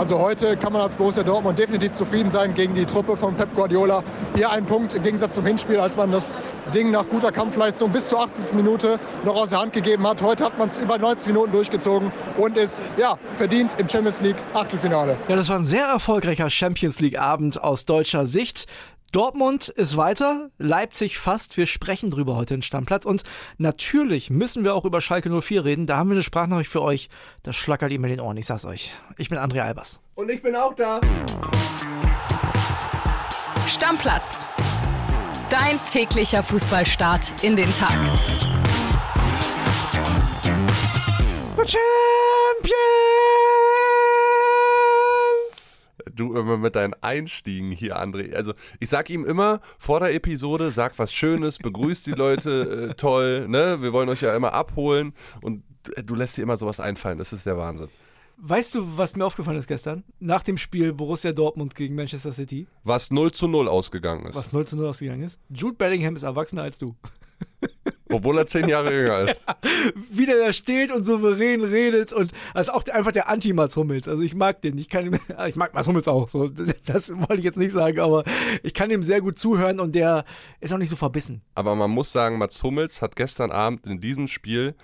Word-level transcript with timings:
Also 0.00 0.18
heute 0.18 0.56
kann 0.56 0.72
man 0.72 0.80
als 0.80 0.94
Borussia 0.94 1.22
Dortmund 1.22 1.58
definitiv 1.58 1.92
zufrieden 1.92 2.30
sein 2.30 2.54
gegen 2.54 2.74
die 2.74 2.86
Truppe 2.86 3.18
von 3.18 3.34
Pep 3.34 3.54
Guardiola. 3.54 4.02
Hier 4.34 4.48
ein 4.48 4.64
Punkt 4.64 4.94
im 4.94 5.02
Gegensatz 5.02 5.34
zum 5.34 5.44
Hinspiel, 5.44 5.78
als 5.78 5.94
man 5.94 6.10
das 6.10 6.32
Ding 6.74 6.90
nach 6.90 7.06
guter 7.06 7.30
Kampfleistung 7.30 7.92
bis 7.92 8.08
zur 8.08 8.20
80. 8.20 8.54
Minute 8.54 8.98
noch 9.26 9.36
aus 9.36 9.50
der 9.50 9.58
Hand 9.58 9.74
gegeben 9.74 10.08
hat. 10.08 10.22
Heute 10.22 10.42
hat 10.44 10.56
man 10.56 10.68
es 10.68 10.78
über 10.78 10.96
90 10.96 11.26
Minuten 11.26 11.52
durchgezogen 11.52 12.10
und 12.38 12.56
ist 12.56 12.82
ja 12.96 13.18
verdient 13.36 13.72
im 13.76 13.90
Champions 13.90 14.22
League 14.22 14.38
Achtelfinale. 14.54 15.18
Ja, 15.28 15.36
das 15.36 15.50
war 15.50 15.58
ein 15.58 15.64
sehr 15.64 15.84
erfolgreicher 15.84 16.48
Champions 16.48 16.98
League 17.00 17.20
Abend 17.20 17.62
aus 17.62 17.84
deutscher 17.84 18.24
Sicht. 18.24 18.68
Dortmund 19.12 19.68
ist 19.68 19.96
weiter, 19.96 20.50
Leipzig 20.58 21.18
fast. 21.18 21.56
Wir 21.56 21.66
sprechen 21.66 22.10
drüber 22.10 22.36
heute 22.36 22.54
in 22.54 22.62
Stammplatz. 22.62 23.04
Und 23.04 23.24
natürlich 23.58 24.30
müssen 24.30 24.62
wir 24.62 24.74
auch 24.74 24.84
über 24.84 25.00
Schalke 25.00 25.30
04 25.30 25.64
reden. 25.64 25.86
Da 25.86 25.96
haben 25.96 26.10
wir 26.10 26.14
eine 26.14 26.22
Sprachnachricht 26.22 26.70
für 26.70 26.82
euch. 26.82 27.08
Das 27.42 27.56
schlackert 27.56 27.90
ihm 27.90 28.04
in 28.04 28.10
den 28.10 28.20
Ohren, 28.20 28.36
ich 28.36 28.46
sag's 28.46 28.64
euch. 28.64 28.94
Ich 29.16 29.28
bin 29.28 29.38
André 29.38 29.62
Albers. 29.62 30.00
Und 30.14 30.30
ich 30.30 30.42
bin 30.42 30.54
auch 30.54 30.74
da. 30.74 31.00
Stammplatz. 33.66 34.46
Dein 35.48 35.80
täglicher 35.84 36.44
Fußballstart 36.44 37.42
in 37.42 37.56
den 37.56 37.72
Tag. 37.72 37.96
Champions! 41.66 42.99
Du 46.20 46.34
immer 46.34 46.56
mit 46.58 46.76
deinen 46.76 46.94
Einstiegen 47.00 47.72
hier, 47.72 48.00
André. 48.00 48.34
Also 48.34 48.52
ich 48.78 48.88
sag 48.88 49.10
ihm 49.10 49.24
immer 49.24 49.60
vor 49.78 50.00
der 50.00 50.14
Episode, 50.14 50.70
sag 50.70 50.98
was 50.98 51.12
Schönes, 51.12 51.58
begrüßt 51.58 52.06
die 52.06 52.12
Leute 52.12 52.90
äh, 52.90 52.94
toll, 52.94 53.48
ne? 53.48 53.82
Wir 53.82 53.92
wollen 53.92 54.08
euch 54.08 54.22
ja 54.22 54.34
immer 54.36 54.52
abholen 54.52 55.12
und 55.42 55.64
du 56.04 56.14
lässt 56.14 56.36
dir 56.36 56.42
immer 56.42 56.56
sowas 56.56 56.80
einfallen. 56.80 57.18
Das 57.18 57.32
ist 57.32 57.46
der 57.46 57.56
Wahnsinn. 57.56 57.88
Weißt 58.42 58.74
du, 58.74 58.96
was 58.96 59.16
mir 59.16 59.26
aufgefallen 59.26 59.58
ist 59.58 59.66
gestern? 59.66 60.02
Nach 60.18 60.42
dem 60.42 60.56
Spiel 60.56 60.94
Borussia 60.94 61.32
Dortmund 61.32 61.74
gegen 61.74 61.94
Manchester 61.94 62.32
City. 62.32 62.66
Was 62.84 63.10
0 63.10 63.32
zu 63.32 63.48
0 63.48 63.68
ausgegangen 63.68 64.24
ist. 64.24 64.34
Was 64.34 64.52
0 64.52 64.66
zu 64.66 64.76
0 64.76 64.86
ausgegangen 64.86 65.22
ist? 65.24 65.38
Jude 65.50 65.76
Bellingham 65.76 66.16
ist 66.16 66.22
erwachsener 66.22 66.62
als 66.62 66.78
du. 66.78 66.96
Obwohl 68.12 68.38
er 68.38 68.46
zehn 68.46 68.68
Jahre 68.68 68.92
jünger 68.92 69.20
ist. 69.30 69.44
Ja, 69.46 69.56
wie 70.10 70.26
der 70.26 70.38
da 70.38 70.52
steht 70.52 70.90
und 70.90 71.04
souverän 71.04 71.62
redet 71.62 72.12
und 72.12 72.32
also 72.54 72.72
auch 72.72 72.84
einfach 72.88 73.12
der 73.12 73.28
Anti-Mats 73.28 73.76
Hummels. 73.76 74.08
Also 74.08 74.22
ich 74.22 74.34
mag 74.34 74.60
den. 74.62 74.78
Ich 74.78 74.88
kann 74.88 75.18
ich 75.48 75.56
mag 75.56 75.74
Mats 75.74 75.86
Hummels 75.86 76.08
auch. 76.08 76.28
So, 76.28 76.48
das, 76.48 76.74
das, 76.84 77.16
wollte 77.16 77.36
ich 77.36 77.44
jetzt 77.44 77.58
nicht 77.58 77.72
sagen, 77.72 78.00
aber 78.00 78.24
ich 78.62 78.74
kann 78.74 78.90
ihm 78.90 79.02
sehr 79.02 79.20
gut 79.20 79.38
zuhören 79.38 79.80
und 79.80 79.94
der 79.94 80.24
ist 80.60 80.72
auch 80.72 80.78
nicht 80.78 80.88
so 80.88 80.96
verbissen. 80.96 81.42
Aber 81.54 81.74
man 81.74 81.90
muss 81.90 82.10
sagen, 82.10 82.38
Mats 82.38 82.62
Hummels 82.62 83.00
hat 83.00 83.16
gestern 83.16 83.52
Abend 83.52 83.86
in 83.86 84.00
diesem 84.00 84.26
Spiel 84.26 84.74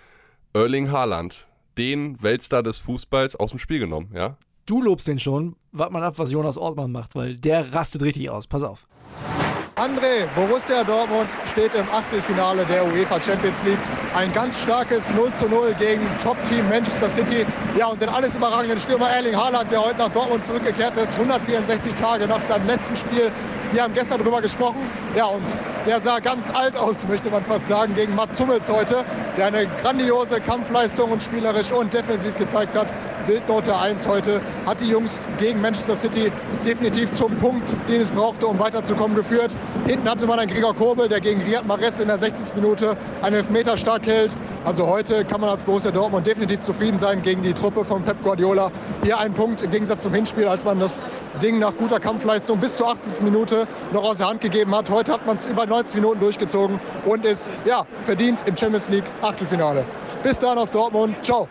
Erling 0.53 0.91
Haaland, 0.91 1.49
den 1.77 2.23
Weltstar 2.23 2.63
des 2.63 2.79
Fußballs, 2.79 3.37
aus 3.37 3.51
dem 3.51 3.59
Spiel 3.59 3.81
genommen, 3.81 4.11
ja? 4.15 4.39
Du 4.65 4.83
lobst 4.83 5.07
den 5.07 5.19
schon. 5.19 5.57
Wart 5.71 5.93
mal 5.93 6.03
ab, 6.03 6.19
was 6.19 6.33
Jonas 6.33 6.57
Ortmann 6.57 6.91
macht, 6.91 7.15
weil 7.15 7.37
der 7.37 7.73
rastet 7.73 8.03
richtig 8.03 8.31
aus. 8.31 8.47
Pass 8.47 8.63
auf. 8.65 8.85
André, 9.79 10.27
Borussia 10.35 10.83
Dortmund 10.85 11.29
steht 11.53 11.75
im 11.75 11.87
Achtelfinale 11.91 12.65
der 12.65 12.83
UEFA 12.87 13.21
Champions 13.21 13.63
League. 13.63 13.79
Ein 14.15 14.33
ganz 14.33 14.59
starkes 14.63 15.13
0 15.13 15.31
zu 15.35 15.47
0 15.51 15.75
gegen 15.79 16.01
Top-Team 16.23 16.67
Manchester 16.71 17.11
City. 17.11 17.45
Ja, 17.77 17.89
und 17.89 18.01
den 18.01 18.09
alles 18.09 18.35
überragenden 18.35 18.79
Stürmer 18.79 19.11
Erling 19.11 19.37
Haaland, 19.37 19.71
der 19.71 19.85
heute 19.85 19.99
nach 19.99 20.09
Dortmund 20.09 20.47
zurückgekehrt 20.47 20.97
ist, 20.97 21.13
164 21.17 21.95
Tage 21.95 22.27
nach 22.27 22.41
seinem 22.41 22.67
letzten 22.67 22.97
Spiel. 22.97 23.31
Wir 23.73 23.83
haben 23.83 23.93
gestern 23.93 24.21
darüber 24.21 24.41
gesprochen. 24.41 24.81
Ja, 25.15 25.27
und 25.27 25.45
der 25.85 26.01
sah 26.01 26.21
ganz 26.21 26.49
alt 26.55 26.75
aus, 26.75 27.07
möchte 27.07 27.29
man 27.29 27.45
fast 27.45 27.67
sagen, 27.67 27.95
gegen 27.95 28.15
Mats 28.15 28.41
Hummels 28.41 28.71
heute, 28.71 29.05
der 29.37 29.49
eine 29.49 29.67
grandiose 29.83 30.41
Kampfleistung 30.41 31.13
und 31.13 31.23
spielerisch 31.23 31.71
und 31.71 31.93
defensiv 31.93 32.35
gezeigt 32.39 32.75
hat. 32.75 32.87
Bildnote 33.27 33.77
1 33.77 34.07
heute 34.07 34.41
hat 34.67 34.81
die 34.81 34.89
Jungs 34.89 35.27
gegen 35.39 35.61
Manchester 35.61 35.97
City 35.97 36.31
definitiv 36.65 37.11
zum 37.13 37.37
Punkt, 37.39 37.69
den 37.89 38.01
es 38.01 38.11
brauchte, 38.11 38.47
um 38.47 38.59
weiterzukommen, 38.59 39.17
geführt. 39.17 39.57
Hinten 39.85 40.09
hatte 40.09 40.27
man 40.27 40.39
einen 40.39 40.51
Gregor 40.51 40.75
Kobel, 40.75 41.09
der 41.09 41.21
gegen 41.21 41.43
Riyad 41.43 41.67
Mahrez 41.67 41.99
in 41.99 42.07
der 42.07 42.19
60. 42.19 42.55
Minute 42.55 42.97
einen 43.23 43.37
Elfmeter 43.37 43.77
stark 43.77 44.07
hält. 44.07 44.33
Also 44.65 44.87
heute 44.87 45.25
kann 45.25 45.41
man 45.41 45.51
als 45.51 45.63
Borussia 45.65 45.91
Dortmund 45.91 46.27
definitiv 46.27 46.61
zufrieden 46.61 46.99
sein 46.99 47.23
gegen 47.23 47.43
die 47.43 47.53
Truppe 47.53 47.85
von 47.85 48.03
Pep 48.03 48.23
Guardiola. 48.23 48.71
Hier 49.03 49.19
ein 49.19 49.35
Punkt 49.35 49.61
im 49.63 49.71
Gegensatz 49.71 50.05
zum 50.05 50.15
Hinspiel, 50.15 50.47
als 50.47 50.65
man 50.65 50.79
das 50.79 51.01
Ding 51.43 51.59
nach 51.59 51.77
guter 51.77 51.99
Kampfleistung 51.99 52.61
bis 52.61 52.77
zur 52.77 52.89
80. 52.89 53.23
Minute 53.23 53.67
noch 53.93 54.05
aus 54.05 54.19
der 54.19 54.29
Hand 54.29 54.41
gegeben 54.41 54.75
hat. 54.75 54.89
Heute 54.89 55.13
hat 55.13 55.27
man 55.27 55.37
es 55.37 55.47
über 55.47 55.67
90 55.67 55.97
Minuten 55.97 56.21
durchgezogen 56.21 56.79
und 57.05 57.25
ist 57.25 57.51
ja, 57.65 57.85
verdient 58.05 58.45
im 58.47 58.57
Champions 58.57 58.89
League 58.89 59.05
Achtelfinale. 59.23 59.85
Bis 60.23 60.39
dann 60.39 60.59
aus 60.59 60.71
Dortmund. 60.71 61.17
Ciao. 61.23 61.49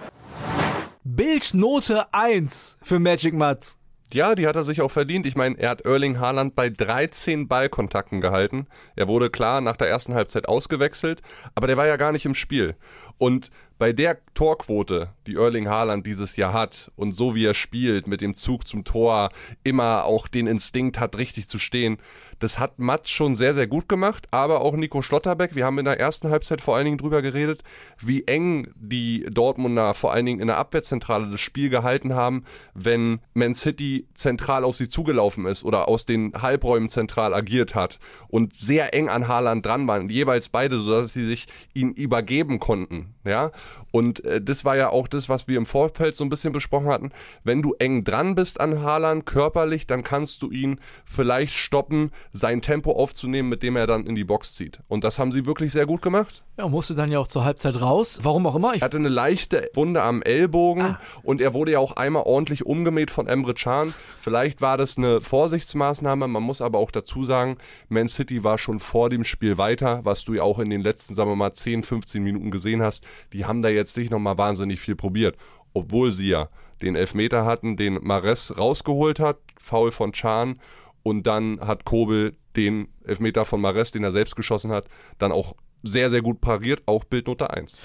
Bildnote 1.07 2.11
1 2.16 2.79
für 2.81 2.97
Magic 2.97 3.35
Mats. 3.35 3.77
Ja, 4.11 4.33
die 4.33 4.47
hat 4.47 4.55
er 4.55 4.63
sich 4.63 4.81
auch 4.81 4.89
verdient. 4.89 5.27
Ich 5.27 5.35
meine, 5.35 5.55
er 5.59 5.69
hat 5.69 5.81
Erling 5.81 6.19
Haaland 6.19 6.55
bei 6.55 6.67
13 6.67 7.47
Ballkontakten 7.47 8.21
gehalten. 8.21 8.66
Er 8.95 9.07
wurde 9.07 9.29
klar 9.29 9.61
nach 9.61 9.77
der 9.77 9.88
ersten 9.88 10.16
Halbzeit 10.16 10.47
ausgewechselt, 10.47 11.21
aber 11.53 11.67
der 11.67 11.77
war 11.77 11.85
ja 11.85 11.97
gar 11.97 12.11
nicht 12.11 12.25
im 12.25 12.33
Spiel. 12.33 12.75
Und 13.19 13.51
bei 13.77 13.93
der 13.93 14.19
Torquote, 14.33 15.09
die 15.27 15.35
Erling 15.35 15.67
Haaland 15.67 16.05
dieses 16.05 16.35
Jahr 16.35 16.53
hat 16.53 16.91
und 16.95 17.13
so 17.13 17.35
wie 17.35 17.45
er 17.45 17.53
spielt, 17.53 18.07
mit 18.07 18.21
dem 18.21 18.33
Zug 18.33 18.67
zum 18.67 18.83
Tor, 18.83 19.29
immer 19.63 20.05
auch 20.05 20.27
den 20.27 20.47
Instinkt 20.47 20.99
hat, 20.99 21.17
richtig 21.17 21.47
zu 21.47 21.59
stehen, 21.59 21.97
das 22.39 22.59
hat 22.59 22.79
Mats 22.79 23.09
schon 23.09 23.35
sehr, 23.35 23.53
sehr 23.53 23.67
gut 23.67 23.87
gemacht, 23.87 24.27
aber 24.31 24.61
auch 24.61 24.75
Nico 24.75 25.01
Schlotterbeck. 25.01 25.55
Wir 25.55 25.65
haben 25.65 25.79
in 25.79 25.85
der 25.85 25.99
ersten 25.99 26.29
Halbzeit 26.29 26.61
vor 26.61 26.75
allen 26.75 26.85
Dingen 26.85 26.97
drüber 26.97 27.21
geredet, 27.21 27.63
wie 27.99 28.25
eng 28.25 28.67
die 28.75 29.25
Dortmunder 29.31 29.93
vor 29.93 30.11
allen 30.11 30.25
Dingen 30.25 30.41
in 30.41 30.47
der 30.47 30.57
Abwehrzentrale 30.57 31.29
das 31.29 31.39
Spiel 31.39 31.69
gehalten 31.69 32.13
haben, 32.13 32.43
wenn 32.73 33.19
Man 33.33 33.55
City 33.55 34.07
zentral 34.13 34.63
auf 34.63 34.75
sie 34.75 34.89
zugelaufen 34.89 35.45
ist 35.45 35.63
oder 35.63 35.87
aus 35.87 36.05
den 36.05 36.33
Halbräumen 36.33 36.89
zentral 36.89 37.33
agiert 37.33 37.73
hat 37.73 37.99
und 38.27 38.53
sehr 38.53 38.93
eng 38.93 39.09
an 39.09 39.27
Haaland 39.27 39.65
dran 39.65 39.87
waren, 39.87 40.09
jeweils 40.09 40.49
beide, 40.49 40.77
sodass 40.77 41.13
sie 41.13 41.25
sich 41.25 41.47
ihn 41.73 41.93
übergeben 41.93 42.59
konnten. 42.59 43.15
Ja, 43.23 43.51
und 43.91 44.25
äh, 44.25 44.41
das 44.41 44.65
war 44.65 44.75
ja 44.75 44.89
auch 44.89 45.07
das, 45.07 45.29
was 45.29 45.47
wir 45.47 45.57
im 45.57 45.65
Vorfeld 45.65 46.15
so 46.15 46.25
ein 46.25 46.29
bisschen 46.29 46.51
besprochen 46.51 46.87
hatten. 46.87 47.11
Wenn 47.43 47.61
du 47.61 47.73
eng 47.79 48.03
dran 48.03 48.35
bist 48.35 48.59
an 48.59 48.81
Haaland 48.81 49.25
körperlich, 49.25 49.87
dann 49.87 50.03
kannst 50.03 50.41
du 50.41 50.51
ihn 50.51 50.79
vielleicht 51.05 51.53
stoppen, 51.53 52.11
sein 52.33 52.61
Tempo 52.61 52.91
aufzunehmen, 52.91 53.47
mit 53.47 53.63
dem 53.63 53.77
er 53.77 53.87
dann 53.87 54.05
in 54.05 54.15
die 54.15 54.25
Box 54.25 54.55
zieht. 54.55 54.79
Und 54.87 55.03
das 55.03 55.17
haben 55.17 55.31
sie 55.31 55.45
wirklich 55.45 55.71
sehr 55.71 55.85
gut 55.85 56.01
gemacht. 56.01 56.43
Ja, 56.57 56.67
musste 56.67 56.95
dann 56.95 57.11
ja 57.11 57.19
auch 57.19 57.27
zur 57.27 57.43
Halbzeit 57.43 57.81
raus. 57.81 58.19
Warum 58.23 58.45
auch 58.47 58.55
immer. 58.55 58.73
Ich 58.75 58.81
er 58.81 58.85
hatte 58.85 58.97
eine 58.97 59.09
leichte 59.09 59.69
Wunde 59.73 60.01
am 60.01 60.21
Ellbogen 60.21 60.83
ah. 60.83 60.99
und 61.23 61.41
er 61.41 61.53
wurde 61.53 61.73
ja 61.73 61.79
auch 61.79 61.93
einmal 61.97 62.23
ordentlich 62.23 62.65
umgemäht 62.65 63.11
von 63.11 63.27
Emre 63.27 63.53
Can. 63.53 63.93
Vielleicht 64.21 64.61
war 64.61 64.77
das 64.77 64.97
eine 64.97 65.21
Vorsichtsmaßnahme. 65.21 66.27
Man 66.27 66.43
muss 66.43 66.61
aber 66.61 66.79
auch 66.79 66.91
dazu 66.91 67.23
sagen, 67.23 67.57
Man 67.89 68.07
City 68.07 68.43
war 68.43 68.57
schon 68.57 68.79
vor 68.79 69.09
dem 69.09 69.23
Spiel 69.23 69.57
weiter, 69.57 69.99
was 70.03 70.23
du 70.23 70.33
ja 70.33 70.43
auch 70.43 70.59
in 70.59 70.69
den 70.69 70.81
letzten, 70.81 71.13
sagen 71.13 71.29
wir 71.29 71.35
mal, 71.35 71.51
10, 71.51 71.83
15 71.83 72.23
Minuten 72.23 72.51
gesehen 72.51 72.81
hast. 72.81 73.05
Die 73.33 73.45
haben 73.45 73.54
da 73.61 73.69
jetzt 73.69 73.85
jetzt 73.85 73.97
nicht 73.97 74.11
nochmal 74.11 74.38
wahnsinnig 74.38 74.79
viel 74.79 74.95
probiert. 74.95 75.38
Obwohl 75.73 76.11
sie 76.11 76.29
ja 76.29 76.49
den 76.81 76.95
Elfmeter 76.95 77.45
hatten, 77.45 77.77
den 77.77 77.99
Mares 78.01 78.57
rausgeholt 78.57 79.19
hat, 79.19 79.38
Foul 79.57 79.91
von 79.91 80.11
Chan 80.11 80.59
und 81.03 81.27
dann 81.27 81.59
hat 81.61 81.85
Kobel 81.85 82.35
den 82.55 82.88
Elfmeter 83.03 83.45
von 83.45 83.61
Mares, 83.61 83.91
den 83.91 84.03
er 84.03 84.11
selbst 84.11 84.35
geschossen 84.35 84.71
hat, 84.71 84.88
dann 85.17 85.31
auch 85.31 85.55
sehr, 85.83 86.09
sehr 86.09 86.21
gut 86.21 86.41
pariert, 86.41 86.81
auch 86.85 87.03
Bildnote 87.03 87.49
1. 87.49 87.77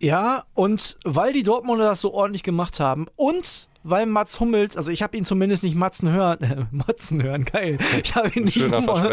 Ja, 0.00 0.44
und 0.54 0.98
weil 1.04 1.32
die 1.32 1.42
Dortmunder 1.42 1.84
das 1.84 2.00
so 2.00 2.12
ordentlich 2.12 2.42
gemacht 2.42 2.80
haben 2.80 3.06
und 3.16 3.68
weil 3.84 4.06
Mats 4.06 4.40
Hummels, 4.40 4.76
also 4.76 4.90
ich 4.90 5.02
habe 5.02 5.16
ihn 5.16 5.24
zumindest 5.24 5.62
nicht 5.62 5.74
Matzen 5.74 6.10
hören, 6.10 6.40
äh, 6.42 6.64
Motzen 6.70 7.22
hören, 7.22 7.44
geil. 7.44 7.78
Ich 8.02 8.14
habe 8.14 8.30
ihn 8.30 8.44
nicht, 8.44 8.56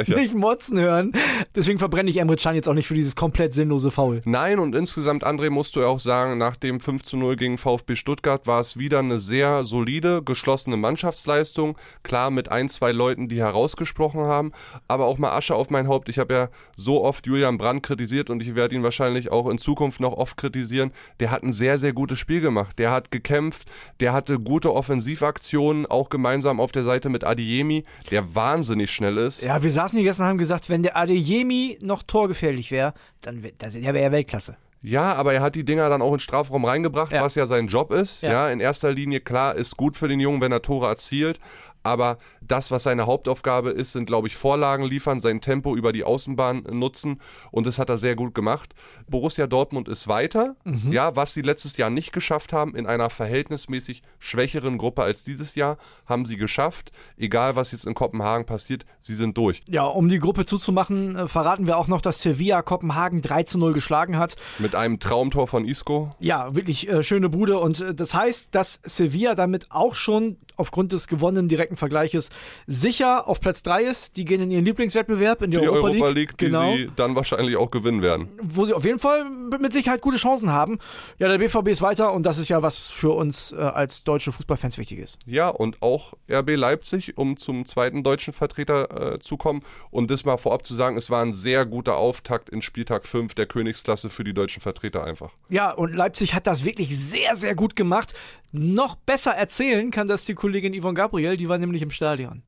nicht 0.07 0.35
Motzen 0.35 0.79
hören. 0.79 1.13
Deswegen 1.55 1.79
verbrenne 1.79 2.09
ich 2.09 2.17
Emre 2.17 2.35
Can 2.35 2.55
jetzt 2.55 2.67
auch 2.69 2.73
nicht 2.73 2.87
für 2.87 2.93
dieses 2.93 3.15
komplett 3.15 3.53
sinnlose 3.53 3.91
Foul. 3.91 4.21
Nein, 4.25 4.59
und 4.59 4.75
insgesamt, 4.75 5.25
André, 5.25 5.49
musst 5.49 5.75
du 5.75 5.81
ja 5.81 5.87
auch 5.87 5.99
sagen, 5.99 6.37
nach 6.37 6.55
dem 6.55 6.79
5 6.79 7.03
zu 7.03 7.17
0 7.17 7.35
gegen 7.35 7.57
VfB 7.57 7.95
Stuttgart 7.95 8.47
war 8.47 8.61
es 8.61 8.77
wieder 8.77 8.99
eine 8.99 9.19
sehr 9.19 9.63
solide, 9.63 10.21
geschlossene 10.23 10.77
Mannschaftsleistung. 10.77 11.77
Klar, 12.03 12.31
mit 12.31 12.49
ein, 12.49 12.69
zwei 12.69 12.91
Leuten, 12.91 13.29
die 13.29 13.39
herausgesprochen 13.39 14.21
haben, 14.21 14.51
aber 14.87 15.05
auch 15.05 15.17
mal 15.17 15.31
Asche 15.31 15.55
auf 15.55 15.69
mein 15.69 15.87
Haupt. 15.87 16.09
Ich 16.09 16.19
habe 16.19 16.33
ja 16.33 16.49
so 16.75 17.03
oft 17.03 17.25
Julian 17.27 17.57
Brandt 17.57 17.83
kritisiert 17.83 18.29
und 18.29 18.41
ich 18.41 18.55
werde 18.55 18.75
ihn 18.75 18.83
wahrscheinlich 18.83 19.31
auch 19.31 19.49
in 19.49 19.57
Zukunft 19.57 19.99
noch 19.99 20.13
oft 20.13 20.37
kritisieren. 20.37 20.91
Der 21.19 21.31
hat 21.31 21.43
ein 21.43 21.53
sehr, 21.53 21.79
sehr 21.79 21.93
gutes 21.93 22.19
Spiel 22.19 22.41
gemacht. 22.41 22.79
Der 22.79 22.91
hat 22.91 23.11
gekämpft, 23.11 23.69
der 23.99 24.13
hatte 24.13 24.39
gut 24.39 24.58
gute 24.59 24.75
Offensivaktionen, 24.75 25.85
auch 25.85 26.09
gemeinsam 26.09 26.59
auf 26.59 26.73
der 26.73 26.83
Seite 26.83 27.07
mit 27.07 27.23
Adiemi, 27.23 27.85
der 28.11 28.35
wahnsinnig 28.35 28.91
schnell 28.91 29.15
ist. 29.15 29.41
Ja, 29.41 29.63
wir 29.63 29.71
saßen 29.71 29.97
hier 29.97 30.05
gestern 30.05 30.25
und 30.25 30.29
haben 30.31 30.37
gesagt, 30.37 30.69
wenn 30.69 30.83
der 30.83 30.97
Adiemi 30.97 31.77
noch 31.81 32.03
torgefährlich 32.03 32.69
wäre, 32.69 32.93
dann 33.21 33.41
wäre 33.41 33.99
er 33.99 34.11
Weltklasse. 34.11 34.57
Ja, 34.81 35.13
aber 35.13 35.33
er 35.33 35.39
hat 35.39 35.55
die 35.55 35.63
Dinger 35.63 35.87
dann 35.87 36.01
auch 36.01 36.07
in 36.07 36.15
den 36.15 36.19
Strafraum 36.19 36.65
reingebracht, 36.65 37.13
ja. 37.13 37.21
was 37.21 37.35
ja 37.35 37.45
sein 37.45 37.67
Job 37.67 37.93
ist. 37.93 38.21
Ja. 38.21 38.31
ja, 38.31 38.49
in 38.49 38.59
erster 38.59 38.91
Linie, 38.91 39.21
klar, 39.21 39.55
ist 39.55 39.77
gut 39.77 39.95
für 39.95 40.09
den 40.09 40.19
Jungen, 40.19 40.41
wenn 40.41 40.51
er 40.51 40.61
Tore 40.61 40.87
erzielt. 40.87 41.39
Aber 41.89 42.19
das, 42.41 42.69
was 42.69 42.83
seine 42.83 43.07
Hauptaufgabe 43.07 43.71
ist, 43.71 43.93
sind, 43.93 44.05
glaube 44.05 44.27
ich, 44.27 44.35
Vorlagen 44.35 44.83
liefern, 44.83 45.19
sein 45.19 45.41
Tempo 45.41 45.75
über 45.75 45.91
die 45.91 46.03
Außenbahn 46.03 46.63
nutzen 46.71 47.19
und 47.51 47.65
das 47.65 47.79
hat 47.79 47.89
er 47.89 47.97
sehr 47.97 48.15
gut 48.15 48.35
gemacht. 48.35 48.75
Borussia 49.07 49.47
Dortmund 49.47 49.87
ist 49.87 50.07
weiter, 50.07 50.55
mhm. 50.63 50.91
ja, 50.91 51.15
was 51.15 51.33
sie 51.33 51.41
letztes 51.41 51.77
Jahr 51.77 51.89
nicht 51.89 52.13
geschafft 52.13 52.53
haben, 52.53 52.75
in 52.75 52.85
einer 52.85 53.09
verhältnismäßig 53.09 54.03
schwächeren 54.19 54.77
Gruppe 54.77 55.01
als 55.01 55.23
dieses 55.23 55.55
Jahr, 55.55 55.77
haben 56.05 56.25
sie 56.25 56.37
geschafft. 56.37 56.91
Egal, 57.17 57.55
was 57.55 57.71
jetzt 57.71 57.85
in 57.85 57.95
Kopenhagen 57.95 58.45
passiert, 58.45 58.85
sie 58.99 59.15
sind 59.15 59.37
durch. 59.37 59.63
Ja, 59.67 59.85
um 59.85 60.09
die 60.09 60.19
Gruppe 60.19 60.45
zuzumachen, 60.45 61.15
äh, 61.15 61.27
verraten 61.27 61.65
wir 61.65 61.77
auch 61.77 61.87
noch, 61.87 62.01
dass 62.01 62.21
Sevilla 62.21 62.61
Kopenhagen 62.61 63.21
3 63.21 63.43
zu 63.43 63.57
0 63.57 63.73
geschlagen 63.73 64.17
hat. 64.17 64.35
Mit 64.59 64.75
einem 64.75 64.99
Traumtor 64.99 65.47
von 65.47 65.65
Isco. 65.65 66.11
Ja, 66.19 66.55
wirklich 66.55 66.87
äh, 66.87 67.01
schöne 67.01 67.29
Bude 67.29 67.57
und 67.57 67.81
äh, 67.81 67.95
das 67.95 68.13
heißt, 68.13 68.53
dass 68.53 68.79
Sevilla 68.83 69.33
damit 69.35 69.67
auch 69.71 69.95
schon 69.95 70.37
aufgrund 70.59 70.91
des 70.91 71.07
gewonnenen 71.07 71.47
direkten 71.47 71.77
Vergleiches 71.77 72.29
sicher 72.67 73.27
auf 73.27 73.39
Platz 73.41 73.63
3 73.63 73.83
ist. 73.83 74.17
Die 74.17 74.25
gehen 74.25 74.41
in 74.41 74.51
ihren 74.51 74.65
Lieblingswettbewerb 74.65 75.41
in 75.41 75.51
die, 75.51 75.57
die 75.57 75.67
Europa, 75.67 75.87
Europa 75.87 76.07
League, 76.09 76.15
League 76.15 76.37
genau. 76.37 76.71
die 76.71 76.83
sie 76.83 76.91
dann 76.95 77.15
wahrscheinlich 77.15 77.57
auch 77.57 77.71
gewinnen 77.71 78.01
werden. 78.01 78.29
Wo 78.41 78.65
sie 78.65 78.73
auf 78.73 78.85
jeden 78.85 78.99
Fall 78.99 79.25
mit 79.59 79.73
Sicherheit 79.73 80.01
gute 80.01 80.17
Chancen 80.17 80.51
haben. 80.51 80.79
Ja, 81.17 81.27
der 81.27 81.37
BVB 81.37 81.69
ist 81.69 81.81
weiter 81.81 82.13
und 82.13 82.23
das 82.23 82.37
ist 82.37 82.49
ja 82.49 82.61
was 82.61 82.87
für 82.87 83.11
uns 83.11 83.51
äh, 83.51 83.55
als 83.57 84.03
deutsche 84.03 84.31
Fußballfans 84.31 84.77
wichtig 84.77 84.99
ist. 84.99 85.19
Ja, 85.25 85.49
und 85.49 85.81
auch 85.81 86.13
RB 86.29 86.55
Leipzig, 86.55 87.17
um 87.17 87.37
zum 87.37 87.65
zweiten 87.65 88.03
deutschen 88.03 88.33
Vertreter 88.33 89.13
äh, 89.13 89.19
zu 89.19 89.37
kommen. 89.37 89.61
Und 89.91 90.11
das 90.11 90.25
mal 90.25 90.37
vorab 90.37 90.65
zu 90.65 90.75
sagen, 90.75 90.97
es 90.97 91.09
war 91.09 91.21
ein 91.21 91.33
sehr 91.33 91.65
guter 91.65 91.97
Auftakt 91.97 92.49
in 92.49 92.61
Spieltag 92.61 93.05
5 93.05 93.33
der 93.33 93.45
Königsklasse 93.45 94.09
für 94.09 94.23
die 94.23 94.33
deutschen 94.33 94.61
Vertreter 94.61 95.03
einfach. 95.03 95.31
Ja, 95.49 95.71
und 95.71 95.93
Leipzig 95.93 96.33
hat 96.33 96.47
das 96.47 96.63
wirklich 96.63 96.97
sehr, 96.97 97.35
sehr 97.35 97.55
gut 97.55 97.75
gemacht. 97.75 98.13
Noch 98.51 98.95
besser 98.95 99.31
erzählen 99.31 99.91
kann 99.91 100.07
das 100.07 100.25
die 100.25 100.33
Kollegin 100.49 100.73
Yvonne 100.73 100.95
Gabriel, 100.95 101.37
die 101.37 101.47
war 101.47 101.59
nämlich 101.59 101.83
im 101.83 101.91
Stadion. 101.91 102.41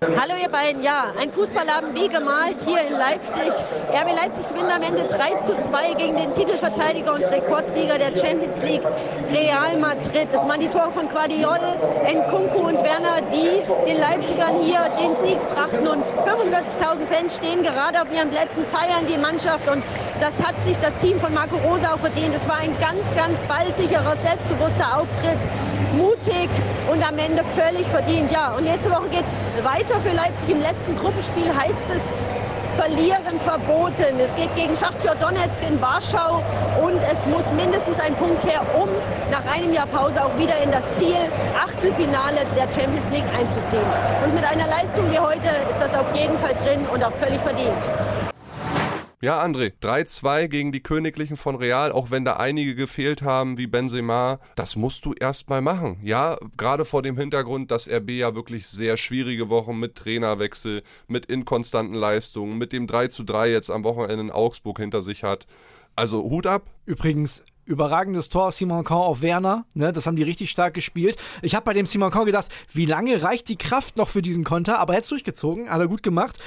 Hallo 0.00 0.34
ihr 0.40 0.48
beiden, 0.48 0.84
ja, 0.84 1.12
ein 1.18 1.32
Fußballabend 1.32 1.92
wie 1.94 2.06
gemalt 2.06 2.56
hier 2.64 2.82
in 2.86 2.92
Leipzig. 2.92 3.52
RB 3.90 4.14
Leipzig 4.14 4.48
gewinnt 4.48 4.70
am 4.70 4.82
Ende 4.82 5.04
3 5.08 5.42
zu 5.44 5.52
2 5.60 5.94
gegen 5.94 6.16
den 6.16 6.32
Titelverteidiger 6.32 7.14
und 7.14 7.24
Rekordsieger 7.24 7.98
der 7.98 8.16
Champions 8.16 8.56
League 8.62 8.86
Real 9.32 9.76
Madrid. 9.76 10.28
Es 10.30 10.38
waren 10.38 10.60
die 10.60 10.68
Tore 10.68 10.92
von 10.92 11.08
Guardiol, 11.08 11.58
Nkunku 12.06 12.68
und 12.68 12.76
Werner, 12.76 13.20
die 13.32 13.58
den 13.90 13.98
Leipzigern 13.98 14.62
hier 14.62 14.86
den 15.02 15.16
Sieg 15.16 15.38
brachten 15.52 15.86
und 15.86 16.04
45.000 16.04 17.06
Fans 17.10 17.34
stehen 17.34 17.64
gerade 17.64 18.00
auf 18.00 18.10
ihren 18.14 18.30
Plätzen, 18.30 18.64
feiern 18.70 19.04
die 19.10 19.18
Mannschaft 19.18 19.68
und 19.68 19.82
das 20.20 20.32
hat 20.46 20.54
sich 20.64 20.76
das 20.78 20.96
Team 20.98 21.18
von 21.18 21.34
Marco 21.34 21.56
Rosa 21.56 21.92
auch 21.92 21.98
verdient. 21.98 22.36
Es 22.40 22.48
war 22.48 22.58
ein 22.58 22.72
ganz, 22.78 23.02
ganz 23.16 23.36
ballsicherer, 23.48 24.16
selbstbewusster 24.22 24.96
Auftritt, 24.96 25.48
mutig 25.94 26.48
und 26.90 27.06
am 27.06 27.18
Ende 27.18 27.42
völlig 27.56 27.86
verdient. 27.88 28.30
Ja, 28.30 28.54
und 28.56 28.64
nächste 28.64 28.90
Woche 28.90 29.08
geht 29.10 29.24
es 29.58 29.64
weiter 29.64 30.00
für 30.00 30.14
Leipzig. 30.14 30.48
Im 30.48 30.60
letzten 30.60 30.96
Gruppenspiel 30.96 31.48
heißt 31.48 31.86
es, 31.94 32.02
Verlieren 32.76 33.38
verboten. 33.44 34.16
Es 34.18 34.34
geht 34.36 34.54
gegen 34.54 34.74
Schachtjör 34.78 35.14
Donetsk 35.16 35.58
in 35.68 35.80
Warschau 35.82 36.42
und 36.80 36.96
es 36.96 37.26
muss 37.26 37.44
mindestens 37.54 37.98
ein 37.98 38.14
Punkt 38.14 38.42
her, 38.46 38.62
um 38.74 38.88
nach 39.30 39.44
einem 39.52 39.74
Jahr 39.74 39.86
Pause 39.86 40.24
auch 40.24 40.36
wieder 40.38 40.56
in 40.62 40.70
das 40.70 40.82
Ziel 40.96 41.18
Achtelfinale 41.60 42.46
der 42.56 42.72
Champions 42.72 43.04
League 43.10 43.28
einzuziehen. 43.36 43.84
Und 44.24 44.34
mit 44.34 44.44
einer 44.44 44.66
Leistung 44.66 45.10
wie 45.10 45.18
heute 45.18 45.48
ist 45.48 45.80
das 45.80 45.92
auf 45.94 46.14
jeden 46.14 46.38
Fall 46.38 46.54
drin 46.54 46.86
und 46.92 47.04
auch 47.04 47.12
völlig 47.20 47.40
verdient. 47.40 47.82
Ja, 49.22 49.44
André, 49.44 49.72
3-2 49.82 50.48
gegen 50.48 50.72
die 50.72 50.82
Königlichen 50.82 51.36
von 51.36 51.54
Real, 51.54 51.92
auch 51.92 52.10
wenn 52.10 52.24
da 52.24 52.36
einige 52.36 52.74
gefehlt 52.74 53.20
haben, 53.20 53.58
wie 53.58 53.66
Benzema, 53.66 54.40
das 54.54 54.76
musst 54.76 55.04
du 55.04 55.12
erstmal 55.12 55.60
machen. 55.60 55.98
Ja, 56.02 56.38
gerade 56.56 56.86
vor 56.86 57.02
dem 57.02 57.18
Hintergrund, 57.18 57.70
dass 57.70 57.86
RB 57.86 58.12
ja 58.12 58.34
wirklich 58.34 58.66
sehr 58.66 58.96
schwierige 58.96 59.50
Wochen 59.50 59.78
mit 59.78 59.96
Trainerwechsel, 59.96 60.82
mit 61.06 61.26
inkonstanten 61.26 61.94
Leistungen, 61.94 62.56
mit 62.56 62.72
dem 62.72 62.86
3-3 62.86 63.48
jetzt 63.48 63.70
am 63.70 63.84
Wochenende 63.84 64.20
in 64.20 64.30
Augsburg 64.30 64.78
hinter 64.78 65.02
sich 65.02 65.22
hat. 65.22 65.46
Also 65.96 66.22
Hut 66.22 66.46
ab. 66.46 66.62
Übrigens, 66.86 67.44
überragendes 67.66 68.30
Tor 68.30 68.52
Simon 68.52 68.84
Kahn 68.84 69.02
auf 69.02 69.20
Werner. 69.20 69.66
Ne, 69.74 69.92
das 69.92 70.06
haben 70.06 70.16
die 70.16 70.22
richtig 70.22 70.50
stark 70.50 70.72
gespielt. 70.72 71.18
Ich 71.42 71.54
habe 71.54 71.66
bei 71.66 71.74
dem 71.74 71.84
Simon 71.84 72.10
Kahn 72.10 72.24
gedacht, 72.24 72.48
wie 72.72 72.86
lange 72.86 73.22
reicht 73.22 73.50
die 73.50 73.58
Kraft 73.58 73.98
noch 73.98 74.08
für 74.08 74.22
diesen 74.22 74.44
Konter? 74.44 74.78
Aber 74.78 74.94
er 74.94 75.02
hat 75.02 75.10
durchgezogen, 75.10 75.68
hat 75.68 75.78
er 75.78 75.88
gut 75.88 76.02
gemacht. 76.02 76.38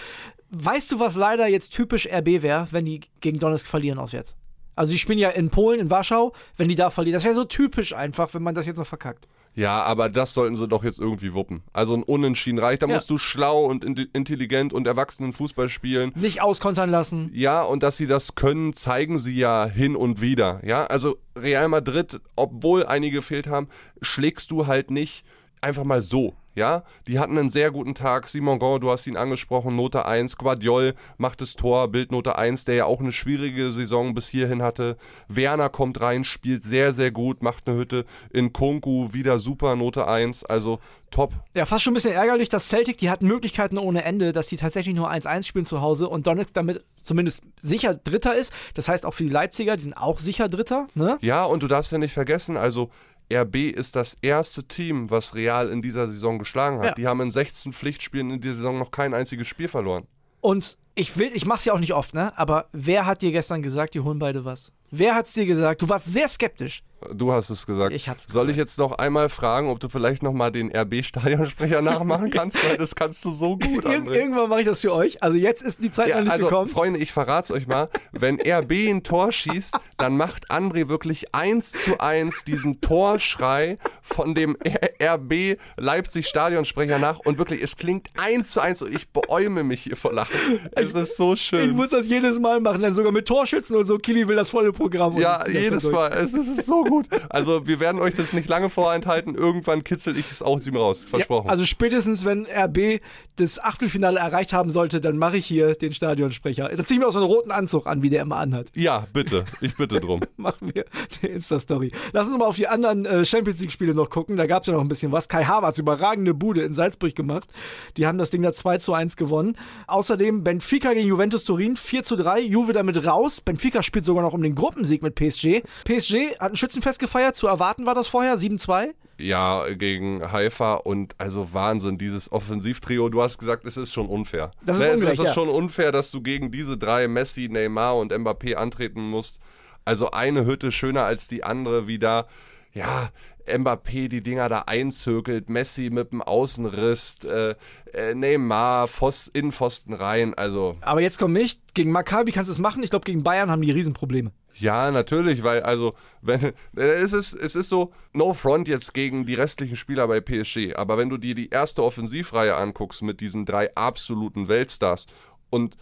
Weißt 0.55 0.91
du, 0.91 0.99
was 0.99 1.15
leider 1.15 1.47
jetzt 1.47 1.69
typisch 1.69 2.07
RB 2.07 2.43
wäre, 2.43 2.67
wenn 2.69 2.85
die 2.85 3.01
gegen 3.21 3.39
Donetsk 3.39 3.67
verlieren 3.67 3.97
auswärts? 3.97 4.35
Also 4.75 4.93
die 4.93 4.99
spielen 4.99 5.17
ja 5.17 5.29
in 5.29 5.49
Polen, 5.49 5.79
in 5.79 5.89
Warschau, 5.89 6.33
wenn 6.57 6.69
die 6.69 6.75
da 6.75 6.91
verlieren. 6.91 7.13
Das 7.13 7.23
wäre 7.23 7.33
so 7.33 7.43
typisch 7.43 7.93
einfach, 7.93 8.33
wenn 8.35 8.43
man 8.43 8.53
das 8.53 8.67
jetzt 8.67 8.77
noch 8.77 8.85
verkackt. 8.85 9.27
Ja, 9.55 9.83
aber 9.83 10.09
das 10.09 10.33
sollten 10.33 10.55
sie 10.55 10.67
doch 10.67 10.83
jetzt 10.83 10.99
irgendwie 10.99 11.33
wuppen. 11.33 11.63
Also 11.73 11.95
ein 11.95 12.03
Unentschieden 12.03 12.59
reicht. 12.59 12.83
Da 12.83 12.87
ja. 12.87 12.93
musst 12.93 13.09
du 13.09 13.17
schlau 13.17 13.65
und 13.65 13.83
intelligent 13.83 14.73
und 14.73 14.85
erwachsenen 14.85 15.33
Fußball 15.33 15.69
spielen. 15.69 16.11
Nicht 16.15 16.41
auskontern 16.41 16.89
lassen. 16.89 17.31
Ja, 17.33 17.63
und 17.63 17.81
dass 17.81 17.97
sie 17.97 18.07
das 18.07 18.35
können, 18.35 18.73
zeigen 18.73 19.17
sie 19.17 19.35
ja 19.35 19.65
hin 19.65 19.95
und 19.95 20.21
wieder. 20.21 20.59
Ja, 20.63 20.85
also 20.85 21.17
Real 21.35 21.67
Madrid, 21.67 22.19
obwohl 22.35 22.85
einige 22.85 23.17
gefehlt 23.17 23.47
haben, 23.47 23.69
schlägst 24.01 24.49
du 24.51 24.67
halt 24.67 24.91
nicht 24.91 25.23
einfach 25.61 25.83
mal 25.83 26.01
so. 26.01 26.35
Ja, 26.55 26.83
die 27.07 27.19
hatten 27.19 27.37
einen 27.37 27.49
sehr 27.49 27.71
guten 27.71 27.95
Tag. 27.95 28.27
Simon 28.27 28.59
Gon, 28.59 28.79
du 28.79 28.91
hast 28.91 29.07
ihn 29.07 29.17
angesprochen, 29.17 29.75
Note 29.75 30.05
1. 30.05 30.37
Guardiol 30.37 30.93
macht 31.17 31.41
das 31.41 31.55
Tor, 31.55 31.87
Bildnote 31.87 32.37
1, 32.37 32.65
der 32.65 32.75
ja 32.75 32.85
auch 32.85 32.99
eine 32.99 33.11
schwierige 33.11 33.71
Saison 33.71 34.13
bis 34.13 34.27
hierhin 34.27 34.61
hatte. 34.61 34.97
Werner 35.27 35.69
kommt 35.69 35.99
rein, 36.01 36.23
spielt 36.23 36.63
sehr, 36.63 36.93
sehr 36.93 37.11
gut, 37.11 37.41
macht 37.41 37.67
eine 37.67 37.77
Hütte. 37.77 38.05
In 38.31 38.53
Kunku 38.53 39.13
wieder 39.13 39.39
super, 39.39 39.75
Note 39.75 40.07
1. 40.07 40.43
Also 40.43 40.79
top. 41.09 41.33
Ja, 41.55 41.65
fast 41.65 41.83
schon 41.83 41.93
ein 41.93 41.95
bisschen 41.95 42.13
ärgerlich, 42.13 42.49
dass 42.49 42.67
Celtic, 42.67 42.97
die 42.97 43.09
hatten 43.09 43.27
Möglichkeiten 43.27 43.77
ohne 43.77 44.03
Ende, 44.03 44.33
dass 44.33 44.47
die 44.47 44.57
tatsächlich 44.57 44.95
nur 44.95 45.11
1-1 45.11 45.43
spielen 45.43 45.65
zu 45.65 45.81
Hause 45.81 46.09
und 46.09 46.27
Donetsk 46.27 46.53
damit 46.53 46.83
zumindest 47.03 47.43
sicher 47.57 47.93
Dritter 47.93 48.35
ist. 48.35 48.53
Das 48.73 48.87
heißt 48.87 49.05
auch 49.05 49.13
für 49.13 49.23
die 49.23 49.29
Leipziger, 49.29 49.75
die 49.75 49.83
sind 49.83 49.93
auch 49.93 50.19
sicher 50.19 50.49
Dritter. 50.49 50.87
Ne? 50.95 51.17
Ja, 51.21 51.43
und 51.45 51.63
du 51.63 51.67
darfst 51.67 51.91
ja 51.91 51.97
nicht 51.97 52.13
vergessen, 52.13 52.57
also 52.57 52.89
RB 53.35 53.55
ist 53.71 53.95
das 53.95 54.17
erste 54.21 54.63
Team, 54.63 55.09
was 55.09 55.35
Real 55.35 55.69
in 55.69 55.81
dieser 55.81 56.07
Saison 56.07 56.39
geschlagen 56.39 56.79
hat. 56.79 56.85
Ja. 56.85 56.93
Die 56.93 57.07
haben 57.07 57.21
in 57.21 57.31
16 57.31 57.73
Pflichtspielen 57.73 58.31
in 58.31 58.41
dieser 58.41 58.55
Saison 58.55 58.79
noch 58.79 58.91
kein 58.91 59.13
einziges 59.13 59.47
Spiel 59.47 59.67
verloren. 59.67 60.05
Und 60.41 60.77
ich 60.95 61.17
will, 61.17 61.31
ich 61.33 61.45
mach's 61.45 61.65
ja 61.65 61.73
auch 61.73 61.79
nicht 61.79 61.93
oft, 61.93 62.13
ne? 62.13 62.37
Aber 62.37 62.67
wer 62.71 63.05
hat 63.05 63.21
dir 63.21 63.31
gestern 63.31 63.61
gesagt, 63.61 63.95
die 63.95 64.01
holen 64.01 64.19
beide 64.19 64.45
was? 64.45 64.71
Wer 64.91 65.15
hat's 65.15 65.33
dir 65.33 65.45
gesagt? 65.45 65.81
Du 65.81 65.89
warst 65.89 66.05
sehr 66.05 66.27
skeptisch. 66.27 66.83
Du 67.13 67.31
hast 67.31 67.49
es 67.49 67.65
gesagt. 67.65 67.93
Ich 67.93 68.09
hab's 68.09 68.25
Soll 68.27 68.49
ich 68.49 68.57
jetzt 68.57 68.77
noch 68.77 68.93
einmal 68.93 69.29
fragen, 69.29 69.69
ob 69.69 69.79
du 69.79 69.89
vielleicht 69.89 70.23
noch 70.23 70.33
mal 70.33 70.51
den 70.51 70.75
RB-Stadionsprecher 70.75 71.81
nachmachen 71.81 72.29
kannst? 72.31 72.63
Weil 72.63 72.77
das 72.77 72.95
kannst 72.95 73.23
du 73.25 73.31
so 73.31 73.57
gut. 73.57 73.85
Ir 73.85 74.05
irgendwann 74.05 74.49
mache 74.49 74.61
ich 74.61 74.67
das 74.67 74.81
für 74.81 74.93
euch. 74.93 75.21
Also 75.21 75.37
jetzt 75.37 75.61
ist 75.61 75.83
die 75.83 75.91
Zeit 75.91 76.09
ja, 76.09 76.15
noch 76.17 76.23
nicht 76.23 76.31
also, 76.31 76.45
gekommen. 76.45 76.69
Freunde, 76.69 76.99
ich 76.99 77.11
verrate 77.11 77.53
es 77.53 77.59
euch 77.59 77.67
mal. 77.67 77.89
Wenn 78.11 78.39
RB 78.39 78.71
ein 78.89 79.03
Tor 79.03 79.31
schießt, 79.31 79.75
dann 79.97 80.17
macht 80.17 80.51
André 80.51 80.89
wirklich 80.89 81.33
eins 81.33 81.71
zu 81.71 81.99
eins 81.99 82.43
diesen 82.45 82.81
Torschrei 82.81 83.77
von 84.01 84.35
dem 84.35 84.57
RB 85.01 85.57
Leipzig 85.77 86.27
Stadionsprecher 86.27 86.99
nach 86.99 87.19
und 87.19 87.37
wirklich, 87.37 87.61
es 87.61 87.77
klingt 87.77 88.09
eins 88.21 88.51
zu 88.51 88.61
eins 88.61 88.81
und 88.81 88.93
ich 88.93 89.09
beäume 89.09 89.63
mich 89.63 89.81
hier 89.81 89.97
vor 89.97 90.13
Lachen. 90.13 90.37
Es 90.71 90.93
ist 90.93 91.17
so 91.17 91.35
schön. 91.35 91.69
Ich 91.69 91.75
muss 91.75 91.89
das 91.89 92.07
jedes 92.07 92.39
Mal 92.39 92.59
machen, 92.59 92.81
dann 92.81 92.93
sogar 92.93 93.11
mit 93.11 93.27
Torschützen 93.27 93.75
und 93.75 93.85
so. 93.85 93.97
Kili 93.97 94.27
will 94.27 94.35
das 94.35 94.49
volle 94.49 94.71
Programm. 94.71 95.17
Ja, 95.17 95.47
jedes 95.47 95.89
Mal. 95.89 96.11
Es 96.13 96.33
ist 96.33 96.65
so 96.65 96.83
gut 96.83 96.92
gut. 96.93 97.07
Also 97.29 97.65
wir 97.67 97.79
werden 97.79 97.99
euch 97.99 98.13
das 98.13 98.33
nicht 98.33 98.47
lange 98.47 98.69
vorenthalten. 98.69 99.35
Irgendwann 99.35 99.83
kitzel 99.83 100.17
ich 100.17 100.29
es 100.31 100.41
aus 100.41 100.67
ihm 100.67 100.75
raus. 100.75 101.05
Versprochen. 101.09 101.45
Ja, 101.47 101.51
also 101.51 101.65
spätestens, 101.65 102.25
wenn 102.25 102.45
RB 102.45 103.01
das 103.37 103.59
Achtelfinale 103.59 104.19
erreicht 104.19 104.53
haben 104.53 104.69
sollte, 104.69 105.01
dann 105.01 105.17
mache 105.17 105.37
ich 105.37 105.45
hier 105.45 105.75
den 105.75 105.91
Stadionsprecher. 105.91 106.69
Da 106.69 106.85
ziehe 106.85 106.97
ich 106.97 106.99
mir 106.99 107.07
auch 107.07 107.13
so 107.13 107.19
einen 107.19 107.27
roten 107.27 107.51
Anzug 107.51 107.87
an, 107.87 108.03
wie 108.03 108.09
der 108.09 108.21
immer 108.21 108.37
anhat. 108.37 108.71
Ja, 108.75 109.07
bitte. 109.11 109.45
Ich 109.61 109.75
bitte 109.75 109.99
drum. 109.99 110.21
Machen 110.37 110.71
wir 110.73 110.85
eine 111.21 111.31
Insta-Story. 111.33 111.91
Lass 112.11 112.27
uns 112.27 112.37
mal 112.37 112.45
auf 112.45 112.55
die 112.55 112.67
anderen 112.67 113.05
äh, 113.05 113.25
Champions 113.25 113.59
League-Spiele 113.59 113.95
noch 113.95 114.09
gucken. 114.09 114.37
Da 114.37 114.45
gab 114.45 114.63
es 114.63 114.67
ja 114.67 114.73
noch 114.73 114.81
ein 114.81 114.87
bisschen 114.87 115.11
was. 115.11 115.27
Kai 115.27 115.45
Havertz, 115.45 115.79
überragende 115.79 116.33
Bude 116.33 116.61
in 116.61 116.73
Salzburg 116.73 117.15
gemacht. 117.15 117.49
Die 117.97 118.05
haben 118.05 118.17
das 118.17 118.29
Ding 118.29 118.43
da 118.43 118.53
2 118.53 118.77
zu 118.77 118.93
1 118.93 119.15
gewonnen. 119.15 119.57
Außerdem 119.87 120.43
Benfica 120.43 120.93
gegen 120.93 121.07
Juventus 121.07 121.43
Turin 121.43 121.75
4 121.75 122.03
zu 122.03 122.15
3. 122.15 122.41
Juve 122.41 122.73
damit 122.73 123.05
raus. 123.05 123.41
Benfica 123.41 123.81
spielt 123.81 124.05
sogar 124.05 124.23
noch 124.23 124.33
um 124.33 124.43
den 124.43 124.53
Gruppensieg 124.53 125.01
mit 125.01 125.15
PSG. 125.15 125.63
PSG 125.85 126.37
hat 126.39 126.41
einen 126.41 126.55
Schützen 126.55 126.82
Schützenfest 126.83 126.99
gefeiert. 126.99 127.35
Zu 127.35 127.47
erwarten 127.47 127.85
war 127.85 127.95
das 127.95 128.07
vorher, 128.07 128.37
7-2. 128.37 128.93
Ja, 129.17 129.71
gegen 129.73 130.31
Haifa 130.31 130.75
und 130.75 131.15
also 131.17 131.53
Wahnsinn, 131.53 131.97
dieses 131.97 132.31
Offensivtrio. 132.31 133.09
Du 133.09 133.21
hast 133.21 133.37
gesagt, 133.37 133.65
es 133.65 133.77
ist 133.77 133.93
schon 133.93 134.07
unfair. 134.07 134.51
Das 134.65 134.77
ist, 134.77 134.83
ne, 134.83 134.93
ungerecht, 134.93 135.13
es 135.13 135.19
ist 135.19 135.25
ja. 135.25 135.33
schon 135.33 135.49
unfair, 135.49 135.91
dass 135.91 136.11
du 136.11 136.21
gegen 136.21 136.51
diese 136.51 136.77
drei, 136.77 137.07
Messi, 137.07 137.47
Neymar 137.49 137.97
und 137.97 138.11
Mbappé 138.11 138.55
antreten 138.55 139.01
musst. 139.09 139.39
Also 139.85 140.11
eine 140.11 140.45
Hütte 140.45 140.71
schöner 140.71 141.03
als 141.03 141.27
die 141.27 141.43
andere, 141.43 141.87
wie 141.87 141.99
da, 141.99 142.27
ja, 142.73 143.09
Mbappé 143.47 144.07
die 144.09 144.21
Dinger 144.21 144.49
da 144.49 144.63
einzirkelt, 144.67 145.49
Messi 145.49 145.89
mit 145.89 146.11
dem 146.11 146.21
Außenriss, 146.21 147.19
äh, 147.23 147.55
äh, 147.93 148.15
Neymar, 148.15 148.87
Voss, 148.87 149.27
in 149.27 149.51
Pfosten 149.51 149.93
rein, 149.93 150.33
also. 150.33 150.77
Aber 150.81 151.01
jetzt 151.01 151.19
komm 151.19 151.35
ich, 151.35 151.59
gegen 151.73 151.91
Maccabi 151.91 152.31
kannst 152.31 152.49
du 152.49 152.53
es 152.53 152.59
machen, 152.59 152.83
ich 152.83 152.89
glaube 152.89 153.05
gegen 153.05 153.23
Bayern 153.23 153.51
haben 153.51 153.61
die 153.61 153.71
Riesenprobleme. 153.71 154.31
Ja, 154.55 154.91
natürlich, 154.91 155.43
weil 155.43 155.63
also, 155.63 155.93
wenn 156.21 156.53
es 156.75 157.13
ist, 157.13 157.33
es 157.33 157.55
ist 157.55 157.69
so, 157.69 157.91
no 158.13 158.33
front 158.33 158.67
jetzt 158.67 158.93
gegen 158.93 159.25
die 159.25 159.33
restlichen 159.33 159.75
Spieler 159.75 160.07
bei 160.07 160.21
PSG, 160.21 160.75
aber 160.75 160.97
wenn 160.97 161.09
du 161.09 161.17
dir 161.17 161.35
die 161.35 161.49
erste 161.49 161.83
Offensivreihe 161.83 162.55
anguckst 162.55 163.01
mit 163.01 163.19
diesen 163.19 163.45
drei 163.45 163.73
absoluten 163.75 164.47
Weltstars 164.47 165.07
und 165.49 165.77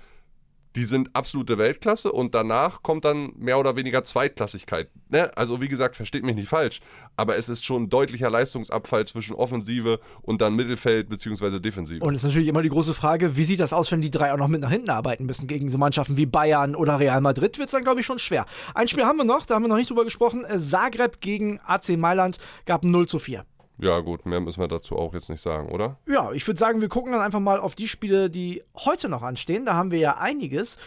die 0.75 0.85
sind 0.85 1.09
absolute 1.15 1.57
Weltklasse 1.57 2.11
und 2.11 2.33
danach 2.33 2.81
kommt 2.83 3.05
dann 3.05 3.33
mehr 3.37 3.59
oder 3.59 3.75
weniger 3.75 4.03
Zweitklassigkeit. 4.03 4.89
Ne? 5.09 5.35
Also 5.37 5.61
wie 5.61 5.67
gesagt, 5.67 5.95
versteht 5.95 6.23
mich 6.23 6.35
nicht 6.35 6.47
falsch, 6.47 6.79
aber 7.17 7.37
es 7.37 7.49
ist 7.49 7.65
schon 7.65 7.83
ein 7.83 7.89
deutlicher 7.89 8.29
Leistungsabfall 8.29 9.05
zwischen 9.05 9.35
Offensive 9.35 9.99
und 10.21 10.41
dann 10.41 10.55
Mittelfeld 10.55 11.09
bzw. 11.09 11.59
Defensive. 11.59 12.03
Und 12.03 12.13
es 12.13 12.21
ist 12.21 12.27
natürlich 12.27 12.47
immer 12.47 12.61
die 12.61 12.69
große 12.69 12.93
Frage, 12.93 13.35
wie 13.35 13.43
sieht 13.43 13.59
das 13.59 13.73
aus, 13.73 13.91
wenn 13.91 14.01
die 14.01 14.11
drei 14.11 14.33
auch 14.33 14.37
noch 14.37 14.47
mit 14.47 14.61
nach 14.61 14.71
hinten 14.71 14.89
arbeiten 14.89 15.25
müssen 15.25 15.47
gegen 15.47 15.69
so 15.69 15.77
Mannschaften 15.77 16.17
wie 16.17 16.25
Bayern 16.25 16.75
oder 16.75 16.99
Real 16.99 17.21
Madrid, 17.21 17.57
wird 17.57 17.67
es 17.67 17.73
dann 17.73 17.83
glaube 17.83 17.99
ich 17.99 18.05
schon 18.05 18.19
schwer. 18.19 18.45
Ein 18.73 18.87
Spiel 18.87 19.05
haben 19.05 19.17
wir 19.17 19.25
noch, 19.25 19.45
da 19.45 19.55
haben 19.55 19.63
wir 19.63 19.69
noch 19.69 19.77
nicht 19.77 19.89
drüber 19.89 20.05
gesprochen, 20.05 20.45
Zagreb 20.57 21.19
gegen 21.21 21.59
AC 21.65 21.97
Mailand 21.97 22.37
gab 22.65 22.83
0 22.83 23.07
zu 23.07 23.19
4. 23.19 23.45
Ja, 23.81 23.99
gut, 23.99 24.27
mehr 24.27 24.39
müssen 24.39 24.59
wir 24.59 24.67
dazu 24.67 24.95
auch 24.95 25.15
jetzt 25.15 25.29
nicht 25.29 25.41
sagen, 25.41 25.69
oder? 25.69 25.97
Ja, 26.07 26.31
ich 26.33 26.45
würde 26.47 26.59
sagen, 26.59 26.81
wir 26.81 26.87
gucken 26.87 27.13
dann 27.13 27.21
einfach 27.21 27.39
mal 27.39 27.59
auf 27.59 27.73
die 27.73 27.87
Spiele, 27.87 28.29
die 28.29 28.63
heute 28.77 29.09
noch 29.09 29.23
anstehen. 29.23 29.65
Da 29.65 29.73
haben 29.73 29.89
wir 29.89 29.97
ja 29.97 30.17
einiges. 30.17 30.77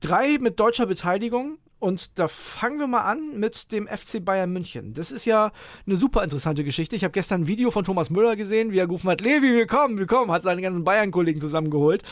Drei 0.00 0.38
mit 0.38 0.58
deutscher 0.58 0.86
Beteiligung. 0.86 1.58
Und 1.78 2.18
da 2.18 2.28
fangen 2.28 2.78
wir 2.78 2.86
mal 2.86 3.02
an 3.02 3.38
mit 3.40 3.72
dem 3.72 3.88
FC 3.88 4.24
Bayern 4.24 4.52
München. 4.52 4.94
Das 4.94 5.10
ist 5.10 5.24
ja 5.24 5.50
eine 5.84 5.96
super 5.96 6.22
interessante 6.22 6.62
Geschichte. 6.62 6.94
Ich 6.94 7.02
habe 7.02 7.10
gestern 7.10 7.42
ein 7.42 7.46
Video 7.48 7.72
von 7.72 7.84
Thomas 7.84 8.08
Müller 8.08 8.36
gesehen, 8.36 8.70
wie 8.70 8.78
er 8.78 8.86
gerufen 8.86 9.10
hat, 9.10 9.20
Levi, 9.20 9.52
willkommen, 9.52 9.98
willkommen, 9.98 10.30
hat 10.30 10.44
seine 10.44 10.62
ganzen 10.62 10.84
Bayern-Kollegen 10.84 11.40
zusammengeholt. 11.40 12.04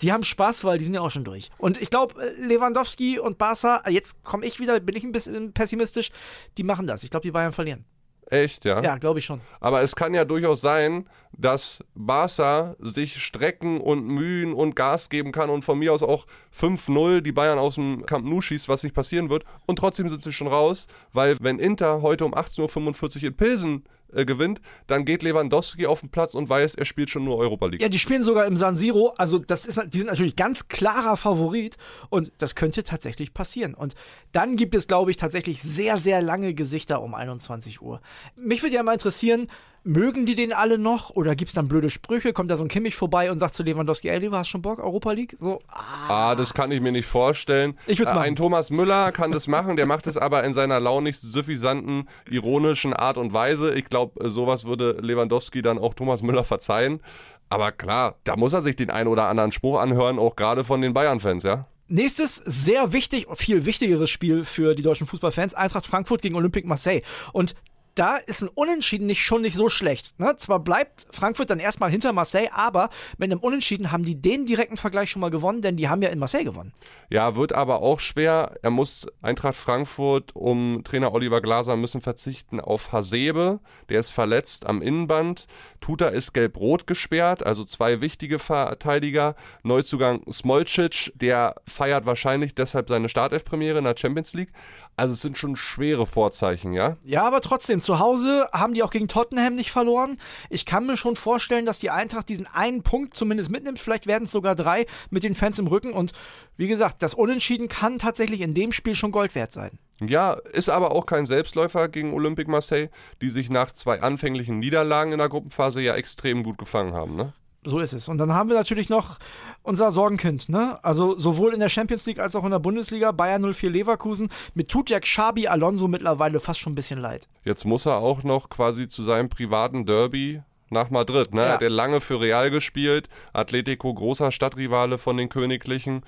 Die 0.00 0.12
haben 0.12 0.22
Spaß, 0.22 0.64
weil 0.64 0.78
die 0.78 0.86
sind 0.86 0.94
ja 0.94 1.02
auch 1.02 1.10
schon 1.10 1.24
durch. 1.24 1.50
Und 1.58 1.80
ich 1.80 1.90
glaube, 1.90 2.34
Lewandowski 2.38 3.18
und 3.18 3.36
Barca, 3.36 3.86
jetzt 3.90 4.22
komme 4.22 4.46
ich 4.46 4.60
wieder, 4.60 4.80
bin 4.80 4.96
ich 4.96 5.04
ein 5.04 5.12
bisschen 5.12 5.52
pessimistisch, 5.52 6.10
die 6.56 6.62
machen 6.62 6.86
das. 6.86 7.04
Ich 7.04 7.10
glaube, 7.10 7.24
die 7.24 7.32
Bayern 7.32 7.52
verlieren. 7.52 7.84
Echt, 8.26 8.64
ja? 8.64 8.82
Ja, 8.82 8.96
glaube 8.96 9.18
ich 9.18 9.24
schon. 9.24 9.40
Aber 9.60 9.82
es 9.82 9.94
kann 9.94 10.14
ja 10.14 10.24
durchaus 10.24 10.60
sein, 10.60 11.06
dass 11.32 11.84
Barca 11.94 12.76
sich 12.78 13.22
strecken 13.22 13.80
und 13.80 14.06
mühen 14.06 14.52
und 14.52 14.76
Gas 14.76 15.08
geben 15.08 15.32
kann 15.32 15.50
und 15.50 15.64
von 15.64 15.78
mir 15.78 15.92
aus 15.92 16.02
auch 16.02 16.26
5-0 16.54 17.20
die 17.20 17.32
Bayern 17.32 17.58
aus 17.58 17.74
dem 17.74 18.06
Camp 18.06 18.26
Nou 18.26 18.40
schießt, 18.40 18.68
was 18.68 18.84
nicht 18.84 18.94
passieren 18.94 19.28
wird. 19.28 19.44
Und 19.66 19.76
trotzdem 19.76 20.08
sind 20.08 20.22
sie 20.22 20.32
schon 20.32 20.46
raus, 20.46 20.86
weil 21.12 21.36
wenn 21.40 21.58
Inter 21.58 22.02
heute 22.02 22.24
um 22.24 22.34
18.45 22.34 23.16
Uhr 23.16 23.22
in 23.24 23.36
Pilsen 23.36 23.84
äh, 24.12 24.24
gewinnt, 24.24 24.60
dann 24.86 25.04
geht 25.04 25.22
Lewandowski 25.22 25.86
auf 25.86 26.00
den 26.00 26.10
Platz 26.10 26.34
und 26.34 26.48
weiß, 26.48 26.74
er 26.74 26.84
spielt 26.84 27.10
schon 27.10 27.24
nur 27.24 27.38
Europa 27.38 27.66
League. 27.66 27.82
Ja, 27.82 27.88
die 27.88 27.98
spielen 27.98 28.22
sogar 28.22 28.46
im 28.46 28.56
San 28.56 28.76
Siro. 28.76 29.14
Also 29.16 29.38
das 29.38 29.66
ist, 29.66 29.80
die 29.88 29.98
sind 29.98 30.08
natürlich 30.08 30.36
ganz 30.36 30.68
klarer 30.68 31.16
Favorit 31.16 31.76
und 32.10 32.32
das 32.38 32.54
könnte 32.54 32.84
tatsächlich 32.84 33.34
passieren. 33.34 33.74
Und 33.74 33.94
dann 34.32 34.56
gibt 34.56 34.74
es, 34.74 34.86
glaube 34.86 35.10
ich, 35.10 35.16
tatsächlich 35.16 35.62
sehr, 35.62 35.96
sehr 35.96 36.22
lange 36.22 36.54
Gesichter 36.54 37.02
um 37.02 37.14
21 37.14 37.82
Uhr. 37.82 38.00
Mich 38.36 38.62
würde 38.62 38.76
ja 38.76 38.82
mal 38.82 38.94
interessieren, 38.94 39.48
Mögen 39.84 40.26
die 40.26 40.36
den 40.36 40.52
alle 40.52 40.78
noch 40.78 41.10
oder 41.10 41.34
gibt 41.34 41.48
es 41.48 41.54
dann 41.54 41.66
blöde 41.66 41.90
Sprüche? 41.90 42.32
Kommt 42.32 42.50
da 42.50 42.56
so 42.56 42.64
ein 42.64 42.68
Kimmich 42.68 42.94
vorbei 42.94 43.32
und 43.32 43.40
sagt 43.40 43.54
zu 43.54 43.64
Lewandowski, 43.64 44.08
ey, 44.08 44.18
Lever, 44.18 44.38
hast 44.38 44.48
schon 44.48 44.62
Bock, 44.62 44.78
Europa 44.78 45.10
League? 45.10 45.36
So, 45.40 45.58
ah. 45.66 46.30
ah 46.30 46.34
das 46.36 46.54
kann 46.54 46.70
ich 46.70 46.80
mir 46.80 46.92
nicht 46.92 47.06
vorstellen. 47.06 47.76
Ich 47.86 47.98
würde 47.98 48.12
äh. 48.12 48.18
Ein 48.18 48.36
Thomas 48.36 48.70
Müller 48.70 49.10
kann 49.10 49.32
das 49.32 49.48
machen, 49.48 49.76
der 49.76 49.86
macht 49.86 50.06
es 50.06 50.16
aber 50.16 50.44
in 50.44 50.52
seiner 50.52 50.78
launig 50.78 51.18
suffisanten, 51.18 52.08
ironischen 52.30 52.92
Art 52.92 53.18
und 53.18 53.32
Weise. 53.32 53.74
Ich 53.74 53.86
glaube, 53.86 54.28
sowas 54.28 54.66
würde 54.66 54.98
Lewandowski 55.00 55.62
dann 55.62 55.78
auch 55.78 55.94
Thomas 55.94 56.22
Müller 56.22 56.44
verzeihen. 56.44 57.00
Aber 57.48 57.72
klar, 57.72 58.14
da 58.22 58.36
muss 58.36 58.52
er 58.52 58.62
sich 58.62 58.76
den 58.76 58.88
einen 58.88 59.08
oder 59.08 59.28
anderen 59.28 59.50
Spruch 59.50 59.80
anhören, 59.80 60.18
auch 60.18 60.36
gerade 60.36 60.62
von 60.62 60.80
den 60.80 60.94
Bayern-Fans, 60.94 61.42
ja? 61.42 61.66
Nächstes 61.88 62.36
sehr 62.36 62.92
wichtig, 62.92 63.26
viel 63.34 63.66
wichtigeres 63.66 64.08
Spiel 64.08 64.44
für 64.44 64.74
die 64.74 64.82
deutschen 64.82 65.06
Fußballfans, 65.06 65.52
Eintracht 65.52 65.86
Frankfurt 65.86 66.22
gegen 66.22 66.36
Olympique 66.36 66.66
Marseille. 66.66 67.02
Und 67.32 67.54
da 67.94 68.16
ist 68.16 68.42
ein 68.42 68.48
Unentschieden 68.48 69.06
nicht 69.06 69.22
schon 69.22 69.42
nicht 69.42 69.56
so 69.56 69.68
schlecht. 69.68 70.18
Ne? 70.18 70.34
Zwar 70.36 70.60
bleibt 70.60 71.06
Frankfurt 71.12 71.50
dann 71.50 71.60
erstmal 71.60 71.90
hinter 71.90 72.12
Marseille, 72.12 72.48
aber 72.52 72.88
mit 73.18 73.30
einem 73.30 73.40
Unentschieden 73.40 73.92
haben 73.92 74.04
die 74.04 74.20
den 74.20 74.46
direkten 74.46 74.76
Vergleich 74.76 75.10
schon 75.10 75.20
mal 75.20 75.30
gewonnen, 75.30 75.62
denn 75.62 75.76
die 75.76 75.88
haben 75.88 76.02
ja 76.02 76.08
in 76.08 76.18
Marseille 76.18 76.44
gewonnen. 76.44 76.72
Ja, 77.10 77.36
wird 77.36 77.52
aber 77.52 77.82
auch 77.82 78.00
schwer. 78.00 78.56
Er 78.62 78.70
muss 78.70 79.06
Eintracht 79.20 79.56
Frankfurt 79.56 80.34
um 80.34 80.82
Trainer 80.84 81.12
Oliver 81.12 81.40
Glaser 81.42 81.76
müssen 81.76 82.00
verzichten 82.00 82.60
auf 82.60 82.92
Hasebe. 82.92 83.60
Der 83.88 84.00
ist 84.00 84.10
verletzt 84.10 84.66
am 84.66 84.80
Innenband. 84.80 85.46
Tuta 85.80 86.08
ist 86.08 86.32
gelb-rot 86.32 86.86
gesperrt, 86.86 87.44
also 87.44 87.64
zwei 87.64 88.00
wichtige 88.00 88.38
Verteidiger. 88.38 89.34
Neuzugang 89.62 90.22
Smolcic, 90.32 91.12
der 91.14 91.56
feiert 91.66 92.06
wahrscheinlich 92.06 92.54
deshalb 92.54 92.88
seine 92.88 93.08
Startelf-Premiere 93.08 93.78
in 93.78 93.84
der 93.84 93.96
Champions 93.96 94.32
League. 94.32 94.52
Also 94.96 95.14
es 95.14 95.20
sind 95.22 95.38
schon 95.38 95.56
schwere 95.56 96.06
Vorzeichen, 96.06 96.72
ja? 96.74 96.96
Ja, 97.04 97.26
aber 97.26 97.40
trotzdem, 97.40 97.80
zu 97.80 97.98
Hause 97.98 98.48
haben 98.52 98.74
die 98.74 98.82
auch 98.82 98.90
gegen 98.90 99.08
Tottenham 99.08 99.54
nicht 99.54 99.70
verloren. 99.70 100.18
Ich 100.50 100.66
kann 100.66 100.86
mir 100.86 100.96
schon 100.96 101.16
vorstellen, 101.16 101.64
dass 101.64 101.78
die 101.78 101.90
Eintracht 101.90 102.28
diesen 102.28 102.46
einen 102.46 102.82
Punkt 102.82 103.16
zumindest 103.16 103.50
mitnimmt. 103.50 103.78
Vielleicht 103.78 104.06
werden 104.06 104.24
es 104.24 104.32
sogar 104.32 104.54
drei 104.54 104.86
mit 105.10 105.24
den 105.24 105.34
Fans 105.34 105.58
im 105.58 105.66
Rücken. 105.66 105.92
Und 105.92 106.12
wie 106.56 106.68
gesagt, 106.68 107.02
das 107.02 107.14
Unentschieden 107.14 107.68
kann 107.68 107.98
tatsächlich 107.98 108.42
in 108.42 108.54
dem 108.54 108.70
Spiel 108.72 108.94
schon 108.94 109.12
Gold 109.12 109.34
wert 109.34 109.52
sein. 109.52 109.78
Ja, 110.00 110.34
ist 110.52 110.68
aber 110.68 110.92
auch 110.92 111.06
kein 111.06 111.26
Selbstläufer 111.26 111.88
gegen 111.88 112.12
Olympique 112.12 112.50
Marseille, 112.50 112.88
die 113.22 113.28
sich 113.30 113.50
nach 113.50 113.72
zwei 113.72 114.02
anfänglichen 114.02 114.58
Niederlagen 114.58 115.12
in 115.12 115.18
der 115.18 115.28
Gruppenphase 115.28 115.80
ja 115.80 115.94
extrem 115.94 116.42
gut 116.42 116.58
gefangen 116.58 116.92
haben, 116.92 117.16
ne? 117.16 117.32
So 117.64 117.78
ist 117.78 117.92
es. 117.92 118.08
Und 118.08 118.18
dann 118.18 118.32
haben 118.32 118.48
wir 118.48 118.56
natürlich 118.56 118.88
noch 118.88 119.18
unser 119.62 119.92
Sorgenkind, 119.92 120.48
ne? 120.48 120.80
Also 120.82 121.16
sowohl 121.16 121.54
in 121.54 121.60
der 121.60 121.68
Champions 121.68 122.04
League 122.06 122.18
als 122.18 122.34
auch 122.34 122.44
in 122.44 122.50
der 122.50 122.58
Bundesliga, 122.58 123.12
Bayern 123.12 123.54
04 123.54 123.70
Leverkusen. 123.70 124.30
Mit 124.54 124.68
tut 124.68 124.90
ja 124.90 124.98
Xabi 124.98 125.46
Alonso 125.46 125.86
mittlerweile 125.86 126.40
fast 126.40 126.58
schon 126.58 126.72
ein 126.72 126.76
bisschen 126.76 126.98
leid. 126.98 127.28
Jetzt 127.44 127.64
muss 127.64 127.86
er 127.86 127.98
auch 127.98 128.24
noch 128.24 128.48
quasi 128.48 128.88
zu 128.88 129.04
seinem 129.04 129.28
privaten 129.28 129.86
Derby 129.86 130.42
nach 130.70 130.90
Madrid, 130.90 131.34
ne? 131.34 131.42
Ja. 131.42 131.46
Er 131.46 131.52
hat 131.54 131.62
ja 131.62 131.68
lange 131.68 132.00
für 132.00 132.20
Real 132.20 132.50
gespielt, 132.50 133.08
Atletico 133.32 133.94
großer 133.94 134.32
Stadtrivale 134.32 134.98
von 134.98 135.16
den 135.16 135.28
Königlichen. 135.28 136.02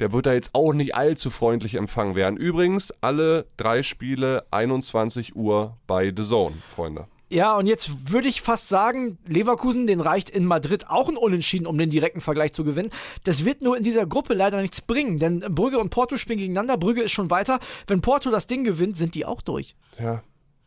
Der 0.00 0.12
wird 0.12 0.26
da 0.26 0.34
jetzt 0.34 0.50
auch 0.52 0.74
nicht 0.74 0.94
allzu 0.94 1.30
freundlich 1.30 1.76
empfangen 1.76 2.14
werden. 2.14 2.36
Übrigens, 2.36 2.92
alle 3.00 3.46
drei 3.56 3.82
Spiele 3.82 4.44
21 4.50 5.34
Uhr 5.34 5.78
bei 5.86 6.12
The 6.14 6.24
Zone, 6.24 6.56
Freunde. 6.66 7.06
Ja, 7.32 7.56
und 7.56 7.66
jetzt 7.66 8.12
würde 8.12 8.28
ich 8.28 8.42
fast 8.42 8.68
sagen, 8.68 9.16
Leverkusen, 9.26 9.86
den 9.86 10.00
reicht 10.00 10.28
in 10.28 10.44
Madrid 10.44 10.90
auch 10.90 11.08
ein 11.08 11.16
Unentschieden, 11.16 11.66
um 11.66 11.78
den 11.78 11.88
direkten 11.88 12.20
Vergleich 12.20 12.52
zu 12.52 12.62
gewinnen. 12.62 12.90
Das 13.24 13.46
wird 13.46 13.62
nur 13.62 13.74
in 13.74 13.82
dieser 13.82 14.04
Gruppe 14.04 14.34
leider 14.34 14.60
nichts 14.60 14.82
bringen, 14.82 15.18
denn 15.18 15.40
Brügge 15.40 15.78
und 15.78 15.88
Porto 15.88 16.18
spielen 16.18 16.38
gegeneinander. 16.38 16.76
Brügge 16.76 17.02
ist 17.02 17.12
schon 17.12 17.30
weiter. 17.30 17.58
Wenn 17.86 18.02
Porto 18.02 18.30
das 18.30 18.46
Ding 18.46 18.64
gewinnt, 18.64 18.98
sind 18.98 19.14
die 19.14 19.24
auch 19.24 19.40
durch. 19.40 19.76
Ja, 19.98 20.22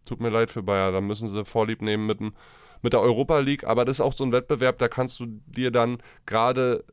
tut 0.06 0.20
mir 0.20 0.30
leid 0.30 0.50
für 0.50 0.64
Bayer. 0.64 0.92
Da 0.92 1.02
müssen 1.02 1.30
sie 1.30 1.46
Vorlieb 1.46 1.84
nehmen 1.84 2.08
mit 2.08 2.20
mit 2.82 2.94
der 2.94 3.02
Europa 3.02 3.40
League, 3.40 3.64
aber 3.64 3.84
das 3.84 3.98
ist 3.98 4.02
auch 4.02 4.14
so 4.14 4.24
ein 4.24 4.32
Wettbewerb, 4.32 4.78
da 4.78 4.88
kannst 4.88 5.20
du 5.20 5.26
dir 5.48 5.72
dann 5.72 5.98
gerade 6.28 6.84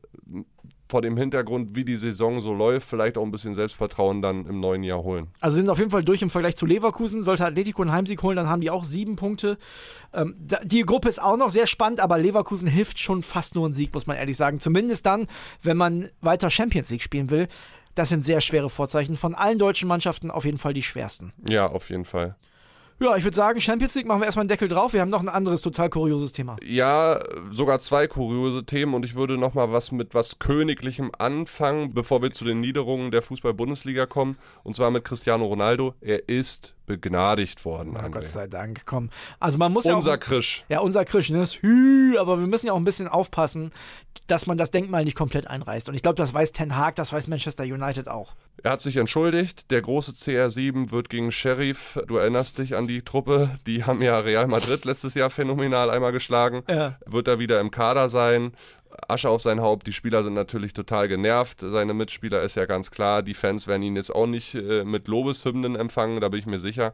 vor 0.93 1.01
dem 1.01 1.17
Hintergrund, 1.17 1.75
wie 1.75 1.83
die 1.83 1.95
Saison 1.95 2.39
so 2.39 2.53
läuft, 2.53 2.87
vielleicht 2.87 3.17
auch 3.17 3.23
ein 3.23 3.31
bisschen 3.31 3.55
Selbstvertrauen 3.55 4.21
dann 4.21 4.45
im 4.45 4.59
neuen 4.59 4.83
Jahr 4.83 5.01
holen. 5.01 5.25
Also 5.39 5.57
sind 5.57 5.67
auf 5.67 5.79
jeden 5.79 5.89
Fall 5.89 6.03
durch 6.03 6.21
im 6.21 6.29
Vergleich 6.29 6.55
zu 6.55 6.67
Leverkusen. 6.67 7.23
Sollte 7.23 7.43
Atletico 7.47 7.81
einen 7.81 7.91
Heimsieg 7.91 8.21
holen, 8.21 8.35
dann 8.35 8.47
haben 8.47 8.61
die 8.61 8.69
auch 8.69 8.83
sieben 8.83 9.15
Punkte. 9.15 9.57
Ähm, 10.13 10.35
die 10.63 10.83
Gruppe 10.83 11.09
ist 11.09 11.19
auch 11.19 11.35
noch 11.35 11.49
sehr 11.49 11.65
spannend, 11.65 11.99
aber 11.99 12.19
Leverkusen 12.19 12.67
hilft 12.67 12.99
schon 12.99 13.23
fast 13.23 13.55
nur 13.55 13.67
ein 13.67 13.73
Sieg, 13.73 13.91
muss 13.91 14.05
man 14.05 14.17
ehrlich 14.17 14.37
sagen. 14.37 14.59
Zumindest 14.59 15.07
dann, 15.07 15.25
wenn 15.63 15.77
man 15.77 16.09
weiter 16.21 16.51
Champions 16.51 16.91
League 16.91 17.01
spielen 17.01 17.31
will. 17.31 17.47
Das 17.95 18.09
sind 18.09 18.23
sehr 18.23 18.39
schwere 18.39 18.69
Vorzeichen. 18.69 19.15
Von 19.15 19.33
allen 19.33 19.57
deutschen 19.57 19.87
Mannschaften 19.87 20.29
auf 20.29 20.45
jeden 20.45 20.59
Fall 20.59 20.75
die 20.75 20.83
schwersten. 20.83 21.33
Ja, 21.49 21.65
auf 21.65 21.89
jeden 21.89 22.05
Fall. 22.05 22.35
Ja, 22.99 23.17
ich 23.17 23.23
würde 23.23 23.35
sagen, 23.35 23.59
Champions 23.59 23.95
League 23.95 24.05
machen 24.05 24.21
wir 24.21 24.25
erstmal 24.25 24.43
einen 24.43 24.49
Deckel 24.49 24.67
drauf. 24.67 24.93
Wir 24.93 25.01
haben 25.01 25.09
noch 25.09 25.21
ein 25.21 25.29
anderes 25.29 25.61
total 25.61 25.89
kurioses 25.89 26.31
Thema. 26.31 26.55
Ja, 26.63 27.19
sogar 27.49 27.79
zwei 27.79 28.07
kuriose 28.07 28.65
Themen 28.65 28.93
und 28.93 29.03
ich 29.03 29.15
würde 29.15 29.37
noch 29.37 29.53
mal 29.53 29.71
was 29.71 29.91
mit 29.91 30.13
was 30.13 30.39
Königlichem 30.39 31.11
anfangen, 31.17 31.93
bevor 31.93 32.21
wir 32.21 32.31
zu 32.31 32.45
den 32.45 32.59
Niederungen 32.59 33.11
der 33.11 33.21
Fußball-Bundesliga 33.21 34.05
kommen. 34.05 34.37
Und 34.63 34.75
zwar 34.75 34.91
mit 34.91 35.03
Cristiano 35.03 35.45
Ronaldo. 35.45 35.95
Er 36.01 36.29
ist 36.29 36.75
begnadigt 36.85 37.65
worden. 37.65 37.97
Oh, 37.97 38.09
Gott 38.09 38.29
sei 38.29 38.47
Dank, 38.47 38.85
komm. 38.85 39.09
Also 39.39 39.57
man 39.57 39.71
muss 39.71 39.85
unser 39.85 40.11
ja 40.11 40.17
auch, 40.17 40.19
Krisch. 40.19 40.65
Ja, 40.69 40.79
unser 40.79 41.05
Krisch, 41.05 41.29
ne? 41.29 41.43
Hü, 41.43 42.17
aber 42.17 42.39
wir 42.39 42.47
müssen 42.47 42.67
ja 42.67 42.73
auch 42.73 42.77
ein 42.77 42.83
bisschen 42.83 43.07
aufpassen, 43.07 43.71
dass 44.27 44.47
man 44.47 44.57
das 44.57 44.71
Denkmal 44.71 45.03
nicht 45.03 45.17
komplett 45.17 45.47
einreißt. 45.47 45.89
Und 45.89 45.95
ich 45.95 46.01
glaube, 46.01 46.15
das 46.15 46.33
weiß 46.33 46.51
Ten 46.51 46.75
Hag, 46.75 46.95
das 46.95 47.13
weiß 47.13 47.27
Manchester 47.27 47.63
United 47.63 48.07
auch. 48.07 48.35
Er 48.61 48.71
hat 48.71 48.81
sich 48.81 48.97
entschuldigt. 48.97 49.71
Der 49.71 49.81
große 49.81 50.11
CR7 50.11 50.91
wird 50.91 51.09
gegen 51.09 51.31
Sheriff, 51.31 51.99
du 52.07 52.17
erinnerst 52.17 52.59
dich 52.59 52.75
an 52.75 52.87
die 52.87 53.01
Truppe, 53.01 53.49
die 53.65 53.83
haben 53.83 54.01
ja 54.01 54.19
Real 54.19 54.47
Madrid 54.47 54.85
letztes 54.85 55.15
Jahr 55.15 55.29
phänomenal 55.29 55.89
einmal 55.89 56.11
geschlagen. 56.11 56.63
Ja. 56.69 56.97
Wird 57.05 57.27
er 57.27 57.39
wieder 57.39 57.59
im 57.59 57.71
Kader 57.71 58.09
sein. 58.09 58.53
Asche 59.07 59.29
auf 59.29 59.41
sein 59.41 59.61
Haupt. 59.61 59.87
Die 59.87 59.93
Spieler 59.93 60.23
sind 60.23 60.33
natürlich 60.33 60.73
total 60.73 61.07
genervt. 61.07 61.61
Seine 61.61 61.93
Mitspieler 61.93 62.41
ist 62.43 62.55
ja 62.55 62.65
ganz 62.65 62.91
klar. 62.91 63.21
Die 63.23 63.33
Fans 63.33 63.67
werden 63.67 63.83
ihn 63.83 63.95
jetzt 63.95 64.13
auch 64.13 64.27
nicht 64.27 64.55
äh, 64.55 64.83
mit 64.83 65.07
Lobeshymnen 65.07 65.75
empfangen, 65.75 66.21
da 66.21 66.29
bin 66.29 66.39
ich 66.39 66.45
mir 66.45 66.59
sicher. 66.59 66.93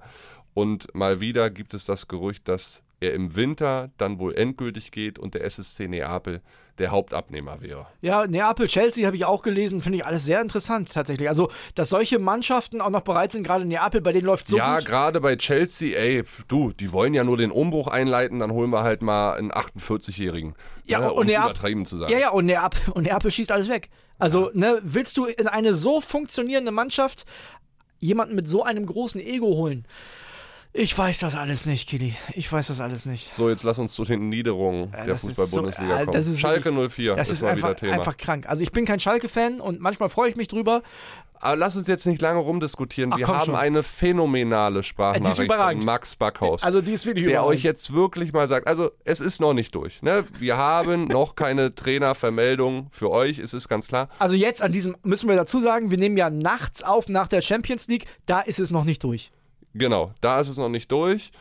Und 0.54 0.94
mal 0.96 1.22
wieder 1.22 1.50
gibt 1.50 1.74
es 1.74 1.86
das 1.86 2.08
Gerücht, 2.08 2.48
dass 2.48 2.84
er 3.00 3.14
im 3.14 3.36
Winter 3.36 3.92
dann 3.98 4.20
wohl 4.20 4.36
endgültig 4.36 4.92
geht 4.92 5.20
und 5.20 5.34
der 5.34 5.44
SSC 5.46 5.88
Neapel 5.88 6.42
der 6.80 6.92
Hauptabnehmer 6.92 7.62
wäre. 7.62 7.88
Ja, 8.02 8.26
Neapel, 8.26 8.68
Chelsea 8.68 9.06
habe 9.06 9.16
ich 9.16 9.26
auch 9.26 9.42
gelesen, 9.42 9.82
finde 9.82 9.98
ich 9.98 10.06
alles 10.06 10.24
sehr 10.26 10.42
interessant 10.42 10.92
tatsächlich. 10.92 11.28
Also, 11.28 11.52
dass 11.76 11.90
solche 11.90 12.20
Mannschaften 12.20 12.82
auch 12.82 12.90
noch 12.90 13.02
bereit 13.02 13.32
sind, 13.32 13.44
gerade 13.44 13.66
Neapel, 13.66 14.02
bei 14.02 14.12
denen 14.12 14.26
läuft 14.26 14.48
so 14.48 14.58
ja, 14.58 14.80
gerade 14.80 15.22
bei 15.22 15.36
Chelsea, 15.36 15.98
ey, 15.98 16.24
du, 16.48 16.72
die 16.72 16.92
wollen 16.92 17.14
ja 17.14 17.24
nur 17.24 17.38
den 17.38 17.52
Umbruch 17.52 17.88
einleiten, 17.88 18.40
dann 18.40 18.52
holen 18.52 18.72
wir 18.72 18.84
halt 18.84 19.02
mal 19.02 19.34
einen 19.34 19.52
48-Jährigen. 19.52 20.54
Ja, 20.86 21.00
ne, 21.00 21.12
und 21.12 21.22
um 21.22 21.28
Neapel, 21.28 21.52
übertrieben 21.52 21.86
zu 21.86 21.98
sagen. 21.98 22.12
Ja, 22.12 22.20
ja, 22.20 22.30
und 22.30 22.46
Neapel, 22.46 22.94
und 22.94 23.04
Neapel 23.04 23.30
schießt 23.30 23.52
alles 23.52 23.70
weg. 23.70 23.90
Also, 24.18 24.50
ja. 24.52 24.58
ne, 24.58 24.80
willst 24.84 25.18
du 25.18 25.26
in 25.26 25.48
eine 25.48 25.74
so 25.74 26.02
funktionierende 26.02 26.72
Mannschaft 26.72 27.26
jemanden 28.00 28.36
mit 28.36 28.48
so 28.48 28.64
einem 28.64 28.86
großen 28.86 29.20
Ego 29.20 29.48
holen? 29.48 29.86
Ich 30.72 30.96
weiß 30.96 31.18
das 31.20 31.36
alles 31.36 31.66
nicht, 31.66 31.90
Kili. 31.90 32.16
Ich 32.36 32.52
weiß 32.52 32.68
das 32.68 32.80
alles 32.80 33.06
nicht. 33.08 33.34
So, 33.34 33.50
jetzt 33.50 33.64
lass 33.64 33.80
uns 33.80 33.94
zu 33.94 34.04
den 34.06 34.30
Niederungen 34.30 34.94
Äh, 34.94 35.06
der 35.06 35.16
Fußball-Bundesliga 35.18 35.96
so- 35.96 36.02
äh, 36.02 36.06
kommen. 36.06 36.38
Schalke 36.38 36.66
wirklich- 36.76 36.94
04 36.94 37.16
Das 37.16 37.30
ist, 37.30 37.38
ist 37.38 37.44
einfach, 37.44 37.70
wieder 37.70 37.76
Thema. 37.78 37.94
einfach 37.94 38.18
krank. 38.18 38.46
Also 38.48 38.62
ich 38.62 38.72
bin 38.72 38.86
kein 38.86 39.00
Schalke-Fan 39.00 39.62
und 39.62 39.80
manchmal 39.80 40.10
freue 40.10 40.30
ich 40.30 40.36
mich 40.36 40.48
drüber. 40.48 40.84
Aber 41.42 41.56
lass 41.56 41.76
uns 41.76 41.88
jetzt 41.88 42.06
nicht 42.06 42.22
lange 42.22 42.40
rumdiskutieren. 42.40 43.14
Ach, 43.14 43.18
Wir 43.18 43.28
haben 43.28 43.46
schon. 43.46 43.56
eine 43.56 43.82
phänomenale 43.82 44.84
Sprachnachricht 44.84 45.52
von 45.52 45.80
Max 45.86 46.16
Backhaus. 46.18 46.62
Also 46.64 46.82
die 46.82 46.92
ist 46.92 47.06
wirklich 47.08 47.26
der 47.26 47.36
überragend. 47.40 47.58
euch 47.58 47.64
jetzt 47.64 47.94
wirklich 47.94 48.34
mal 48.34 48.48
sagt, 48.48 48.68
also 48.68 48.92
es 49.06 49.22
ist 49.22 49.40
noch 49.40 49.54
nicht 49.54 49.74
durch. 49.74 50.04
Ne? 50.04 50.26
Wir 50.38 50.58
haben 50.58 51.06
noch 51.08 51.36
keine 51.36 51.74
Trainervermeldung 51.74 52.90
für 52.92 53.10
euch, 53.10 53.40
es 53.40 53.54
ist 53.56 53.70
ganz 53.70 53.88
klar. 53.88 54.10
Also 54.20 54.36
jetzt 54.36 54.62
an 54.62 54.72
diesem, 54.72 54.98
müssen 55.04 55.30
wir 55.30 55.36
dazu 55.36 55.62
sagen, 55.62 55.90
wir 55.92 55.98
nehmen 55.98 56.18
ja 56.18 56.30
nachts 56.30 56.84
auf 56.84 57.10
nach 57.10 57.28
der 57.28 57.42
Champions 57.42 57.88
League. 57.88 58.06
Da 58.28 58.42
ist 58.42 58.60
es 58.60 58.70
noch 58.70 58.84
nicht 58.84 59.04
durch. 59.04 59.32
Genau, 59.80 60.12
da 60.20 60.42
ist 60.42 60.50
es 60.50 60.58
noch 60.58 60.70
nicht 60.70 60.92
durch. 60.92 61.32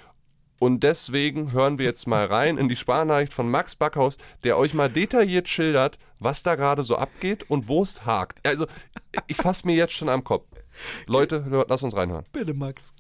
Und 0.61 0.83
deswegen 0.83 1.53
hören 1.53 1.79
wir 1.79 1.85
jetzt 1.85 2.07
mal 2.07 2.25
rein 2.25 2.57
in 2.57 2.69
die 2.69 2.77
Sprachnachricht 2.77 3.33
von 3.33 3.51
Max 3.51 3.75
Backhaus, 3.77 4.17
der 4.45 4.57
euch 4.57 4.75
mal 4.75 4.89
detailliert 4.89 5.49
schildert, 5.49 5.99
was 6.21 6.43
da 6.43 6.55
gerade 6.55 6.83
so 6.83 6.97
abgeht 6.97 7.49
und 7.51 7.69
wo 7.69 7.83
es 7.83 8.07
hakt. 8.07 8.45
Also, 8.47 8.67
ich 9.27 9.37
fasse 9.37 9.67
mir 9.67 9.75
jetzt 9.75 9.93
schon 9.93 10.09
am 10.09 10.25
Kopf. 10.25 10.47
Leute, 11.07 11.45
lasst 11.69 11.83
uns 11.83 11.97
reinhören. 11.97 12.25
Bitte, 12.33 12.55
Max. 12.55 12.95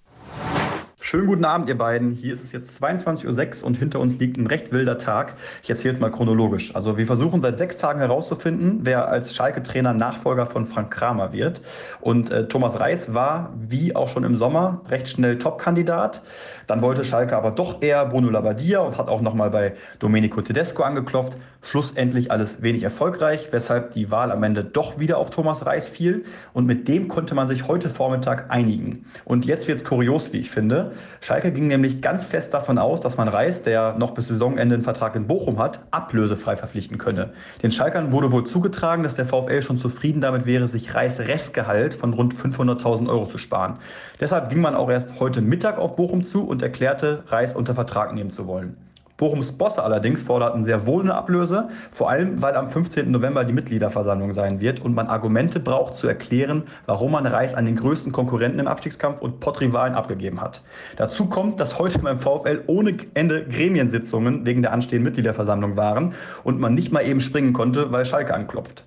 Schönen 1.00 1.28
guten 1.28 1.44
Abend, 1.44 1.68
ihr 1.68 1.78
beiden. 1.78 2.12
Hier 2.12 2.32
ist 2.32 2.42
es 2.42 2.50
jetzt 2.50 2.82
22.06 2.82 3.60
Uhr 3.62 3.68
und 3.68 3.76
hinter 3.76 4.00
uns 4.00 4.18
liegt 4.18 4.36
ein 4.36 4.48
recht 4.48 4.72
wilder 4.72 4.98
Tag. 4.98 5.36
Ich 5.62 5.70
erzähle 5.70 5.94
es 5.94 6.00
mal 6.00 6.10
chronologisch. 6.10 6.74
Also 6.74 6.98
wir 6.98 7.06
versuchen 7.06 7.40
seit 7.40 7.56
sechs 7.56 7.78
Tagen 7.78 8.00
herauszufinden, 8.00 8.80
wer 8.82 9.08
als 9.08 9.34
Schalke-Trainer 9.34 9.94
Nachfolger 9.94 10.44
von 10.44 10.66
Frank 10.66 10.92
Kramer 10.92 11.32
wird. 11.32 11.62
Und 12.00 12.30
äh, 12.30 12.48
Thomas 12.48 12.80
Reis 12.80 13.14
war, 13.14 13.54
wie 13.56 13.94
auch 13.94 14.08
schon 14.08 14.24
im 14.24 14.36
Sommer, 14.36 14.82
recht 14.90 15.08
schnell 15.08 15.38
Top-Kandidat. 15.38 16.20
Dann 16.66 16.82
wollte 16.82 17.04
Schalke 17.04 17.36
aber 17.36 17.52
doch 17.52 17.80
eher 17.80 18.04
Bruno 18.04 18.28
Labbadia 18.28 18.80
und 18.80 18.98
hat 18.98 19.08
auch 19.08 19.22
nochmal 19.22 19.50
bei 19.50 19.74
Domenico 20.00 20.42
Tedesco 20.42 20.82
angeklopft. 20.82 21.38
Schlussendlich 21.62 22.30
alles 22.30 22.62
wenig 22.62 22.82
erfolgreich, 22.82 23.48
weshalb 23.52 23.92
die 23.92 24.10
Wahl 24.10 24.30
am 24.30 24.42
Ende 24.42 24.64
doch 24.64 24.98
wieder 24.98 25.18
auf 25.18 25.30
Thomas 25.30 25.64
Reis 25.64 25.88
fiel. 25.88 26.24
Und 26.52 26.66
mit 26.66 26.86
dem 26.88 27.08
konnte 27.08 27.34
man 27.34 27.48
sich 27.48 27.68
heute 27.68 27.88
Vormittag 27.88 28.50
einigen. 28.50 29.06
Und 29.24 29.46
jetzt 29.46 29.68
wird 29.68 29.78
es 29.78 29.84
kurios, 29.84 30.32
wie 30.32 30.38
ich 30.38 30.50
finde. 30.50 30.87
Schalke 31.20 31.52
ging 31.52 31.66
nämlich 31.66 32.00
ganz 32.00 32.24
fest 32.24 32.54
davon 32.54 32.78
aus, 32.78 33.00
dass 33.00 33.16
man 33.16 33.28
Reis, 33.28 33.62
der 33.62 33.94
noch 33.98 34.12
bis 34.12 34.28
Saisonende 34.28 34.74
einen 34.74 34.82
Vertrag 34.82 35.16
in 35.16 35.26
Bochum 35.26 35.58
hat, 35.58 35.80
ablösefrei 35.90 36.56
verpflichten 36.56 36.98
könne. 36.98 37.30
Den 37.62 37.70
Schalkern 37.70 38.12
wurde 38.12 38.32
wohl 38.32 38.44
zugetragen, 38.44 39.02
dass 39.02 39.14
der 39.14 39.26
VfL 39.26 39.62
schon 39.62 39.78
zufrieden 39.78 40.20
damit 40.20 40.46
wäre, 40.46 40.68
sich 40.68 40.94
Reis 40.94 41.18
Restgehalt 41.18 41.94
von 41.94 42.12
rund 42.12 42.34
500.000 42.34 43.08
Euro 43.08 43.26
zu 43.26 43.38
sparen. 43.38 43.76
Deshalb 44.20 44.50
ging 44.50 44.60
man 44.60 44.74
auch 44.74 44.90
erst 44.90 45.20
heute 45.20 45.40
Mittag 45.40 45.78
auf 45.78 45.96
Bochum 45.96 46.24
zu 46.24 46.46
und 46.46 46.62
erklärte, 46.62 47.22
Reis 47.28 47.54
unter 47.54 47.74
Vertrag 47.74 48.14
nehmen 48.14 48.30
zu 48.30 48.46
wollen. 48.46 48.76
Bochums 49.18 49.50
Bosse 49.50 49.82
allerdings 49.82 50.22
forderten 50.22 50.62
sehr 50.62 50.86
wohl 50.86 51.02
eine 51.02 51.16
Ablöse, 51.16 51.66
vor 51.90 52.08
allem 52.08 52.40
weil 52.40 52.54
am 52.54 52.70
15. 52.70 53.10
November 53.10 53.44
die 53.44 53.52
Mitgliederversammlung 53.52 54.32
sein 54.32 54.60
wird 54.60 54.78
und 54.78 54.94
man 54.94 55.08
Argumente 55.08 55.58
braucht 55.58 55.96
zu 55.96 56.06
erklären, 56.06 56.62
warum 56.86 57.10
man 57.10 57.26
Reis 57.26 57.52
an 57.52 57.64
den 57.64 57.74
größten 57.74 58.12
Konkurrenten 58.12 58.60
im 58.60 58.68
Abstiegskampf 58.68 59.20
und 59.20 59.40
Pottrivalen 59.40 59.96
abgegeben 59.96 60.40
hat. 60.40 60.62
Dazu 60.94 61.26
kommt, 61.26 61.58
dass 61.58 61.80
heute 61.80 61.98
beim 61.98 62.20
VfL 62.20 62.62
ohne 62.68 62.92
Ende 63.14 63.44
Gremiensitzungen 63.44 64.46
wegen 64.46 64.62
der 64.62 64.72
anstehenden 64.72 65.06
Mitgliederversammlung 65.06 65.76
waren 65.76 66.14
und 66.44 66.60
man 66.60 66.76
nicht 66.76 66.92
mal 66.92 67.04
eben 67.04 67.20
springen 67.20 67.52
konnte, 67.52 67.90
weil 67.90 68.06
Schalke 68.06 68.34
anklopft. 68.34 68.84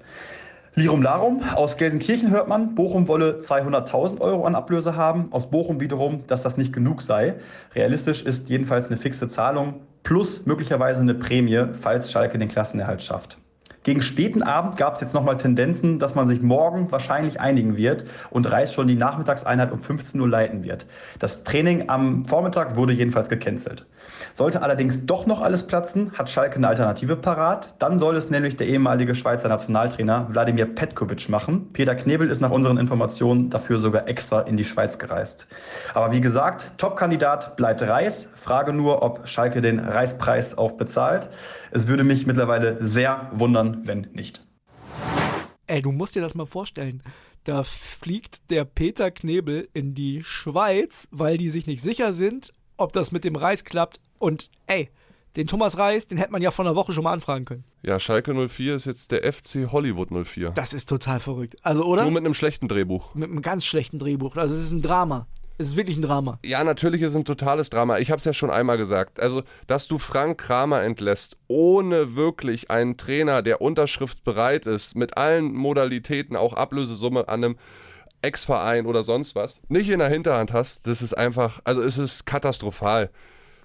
Lirum 0.75 1.01
Larum, 1.01 1.43
aus 1.55 1.75
Gelsenkirchen 1.75 2.31
hört 2.31 2.47
man, 2.47 2.73
Bochum 2.75 3.09
wolle 3.09 3.39
200.000 3.39 4.21
Euro 4.21 4.45
an 4.45 4.55
Ablöse 4.55 4.95
haben. 4.95 5.27
Aus 5.31 5.51
Bochum 5.51 5.81
wiederum, 5.81 6.23
dass 6.27 6.43
das 6.43 6.55
nicht 6.55 6.71
genug 6.71 7.01
sei. 7.01 7.33
Realistisch 7.75 8.21
ist 8.21 8.47
jedenfalls 8.47 8.87
eine 8.87 8.95
fixe 8.95 9.27
Zahlung 9.27 9.81
plus 10.03 10.45
möglicherweise 10.45 11.01
eine 11.01 11.13
Prämie, 11.13 11.65
falls 11.73 12.11
Schalke 12.11 12.37
den 12.37 12.49
Klassenerhalt 12.49 13.01
schafft. 13.01 13.37
Gegen 13.83 14.03
späten 14.03 14.43
Abend 14.43 14.77
gab 14.77 14.93
es 14.93 15.01
jetzt 15.01 15.13
nochmal 15.15 15.37
Tendenzen, 15.37 15.97
dass 15.97 16.13
man 16.13 16.27
sich 16.27 16.43
morgen 16.43 16.91
wahrscheinlich 16.91 17.41
einigen 17.41 17.77
wird 17.77 18.05
und 18.29 18.51
Reis 18.51 18.73
schon 18.73 18.87
die 18.87 18.95
Nachmittagseinheit 18.95 19.71
um 19.71 19.79
15 19.79 20.21
Uhr 20.21 20.29
leiten 20.29 20.63
wird. 20.63 20.85
Das 21.17 21.43
Training 21.43 21.89
am 21.89 22.23
Vormittag 22.25 22.75
wurde 22.75 22.93
jedenfalls 22.93 23.27
gecancelt. 23.27 23.87
Sollte 24.35 24.61
allerdings 24.61 25.07
doch 25.07 25.25
noch 25.25 25.41
alles 25.41 25.63
platzen, 25.63 26.11
hat 26.13 26.29
Schalke 26.29 26.57
eine 26.57 26.67
Alternative 26.67 27.15
parat. 27.15 27.73
Dann 27.79 27.97
soll 27.97 28.15
es 28.17 28.29
nämlich 28.29 28.55
der 28.55 28.67
ehemalige 28.67 29.15
Schweizer 29.15 29.49
Nationaltrainer 29.49 30.27
Wladimir 30.29 30.67
Petkovic 30.67 31.27
machen. 31.29 31.73
Peter 31.73 31.95
Knebel 31.95 32.29
ist 32.29 32.39
nach 32.39 32.51
unseren 32.51 32.77
Informationen 32.77 33.49
dafür 33.49 33.79
sogar 33.79 34.07
extra 34.07 34.41
in 34.41 34.57
die 34.57 34.65
Schweiz 34.65 34.99
gereist. 34.99 35.47
Aber 35.95 36.11
wie 36.11 36.21
gesagt, 36.21 36.73
Top-Kandidat 36.77 37.55
bleibt 37.55 37.81
Reis. 37.81 38.29
Frage 38.35 38.73
nur, 38.73 39.01
ob 39.01 39.27
Schalke 39.27 39.59
den 39.59 39.79
Reispreis 39.79 40.55
auch 40.55 40.73
bezahlt. 40.73 41.29
Es 41.71 41.87
würde 41.87 42.03
mich 42.03 42.27
mittlerweile 42.27 42.77
sehr 42.85 43.27
wundern, 43.31 43.70
wenn 43.83 44.07
nicht. 44.13 44.45
Ey, 45.67 45.81
du 45.81 45.91
musst 45.91 46.15
dir 46.15 46.21
das 46.21 46.35
mal 46.35 46.45
vorstellen. 46.45 47.01
Da 47.43 47.63
fliegt 47.63 48.49
der 48.51 48.65
Peter 48.65 49.09
Knebel 49.09 49.67
in 49.73 49.95
die 49.95 50.23
Schweiz, 50.23 51.07
weil 51.11 51.37
die 51.37 51.49
sich 51.49 51.65
nicht 51.65 51.81
sicher 51.81 52.13
sind, 52.13 52.53
ob 52.77 52.93
das 52.93 53.11
mit 53.11 53.23
dem 53.23 53.35
Reis 53.35 53.63
klappt. 53.63 53.99
Und 54.19 54.49
ey, 54.67 54.89
den 55.35 55.47
Thomas 55.47 55.77
Reis, 55.77 56.07
den 56.07 56.17
hätte 56.17 56.31
man 56.31 56.41
ja 56.41 56.51
vor 56.51 56.65
einer 56.65 56.75
Woche 56.75 56.91
schon 56.93 57.03
mal 57.03 57.13
anfragen 57.13 57.45
können. 57.45 57.63
Ja, 57.83 57.99
Schalke 57.99 58.33
04 58.33 58.75
ist 58.75 58.85
jetzt 58.85 59.11
der 59.11 59.31
FC 59.31 59.71
Hollywood 59.71 60.09
04. 60.11 60.51
Das 60.51 60.73
ist 60.73 60.89
total 60.89 61.19
verrückt. 61.19 61.55
Also, 61.61 61.85
oder? 61.85 62.03
Nur 62.03 62.11
mit 62.11 62.25
einem 62.25 62.33
schlechten 62.33 62.67
Drehbuch. 62.67 63.15
mit 63.15 63.29
einem 63.29 63.41
ganz 63.41 63.65
schlechten 63.65 63.97
Drehbuch. 63.97 64.35
Also, 64.35 64.55
es 64.55 64.65
ist 64.65 64.71
ein 64.71 64.81
Drama. 64.81 65.27
Es 65.61 65.69
ist 65.69 65.77
wirklich 65.77 65.97
ein 65.97 66.01
Drama. 66.01 66.39
Ja, 66.43 66.63
natürlich 66.63 67.03
ist 67.03 67.11
es 67.11 67.15
ein 67.15 67.25
totales 67.25 67.69
Drama. 67.69 67.99
Ich 67.99 68.09
habe 68.09 68.17
es 68.17 68.25
ja 68.25 68.33
schon 68.33 68.49
einmal 68.49 68.77
gesagt. 68.77 69.19
Also, 69.19 69.43
dass 69.67 69.87
du 69.87 69.99
Frank 69.99 70.39
Kramer 70.39 70.81
entlässt, 70.81 71.37
ohne 71.47 72.15
wirklich 72.15 72.71
einen 72.71 72.97
Trainer, 72.97 73.43
der 73.43 73.61
unterschriftsbereit 73.61 74.65
ist, 74.65 74.95
mit 74.95 75.17
allen 75.17 75.53
Modalitäten, 75.53 76.35
auch 76.35 76.53
Ablösesumme 76.53 77.29
an 77.29 77.43
einem 77.43 77.57
Ex-Verein 78.23 78.87
oder 78.87 79.03
sonst 79.03 79.35
was, 79.35 79.61
nicht 79.67 79.89
in 79.89 79.99
der 79.99 80.09
Hinterhand 80.09 80.51
hast, 80.51 80.87
das 80.87 81.01
ist 81.01 81.13
einfach, 81.13 81.59
also 81.63 81.81
es 81.81 81.97
ist 81.97 82.25
katastrophal. 82.25 83.11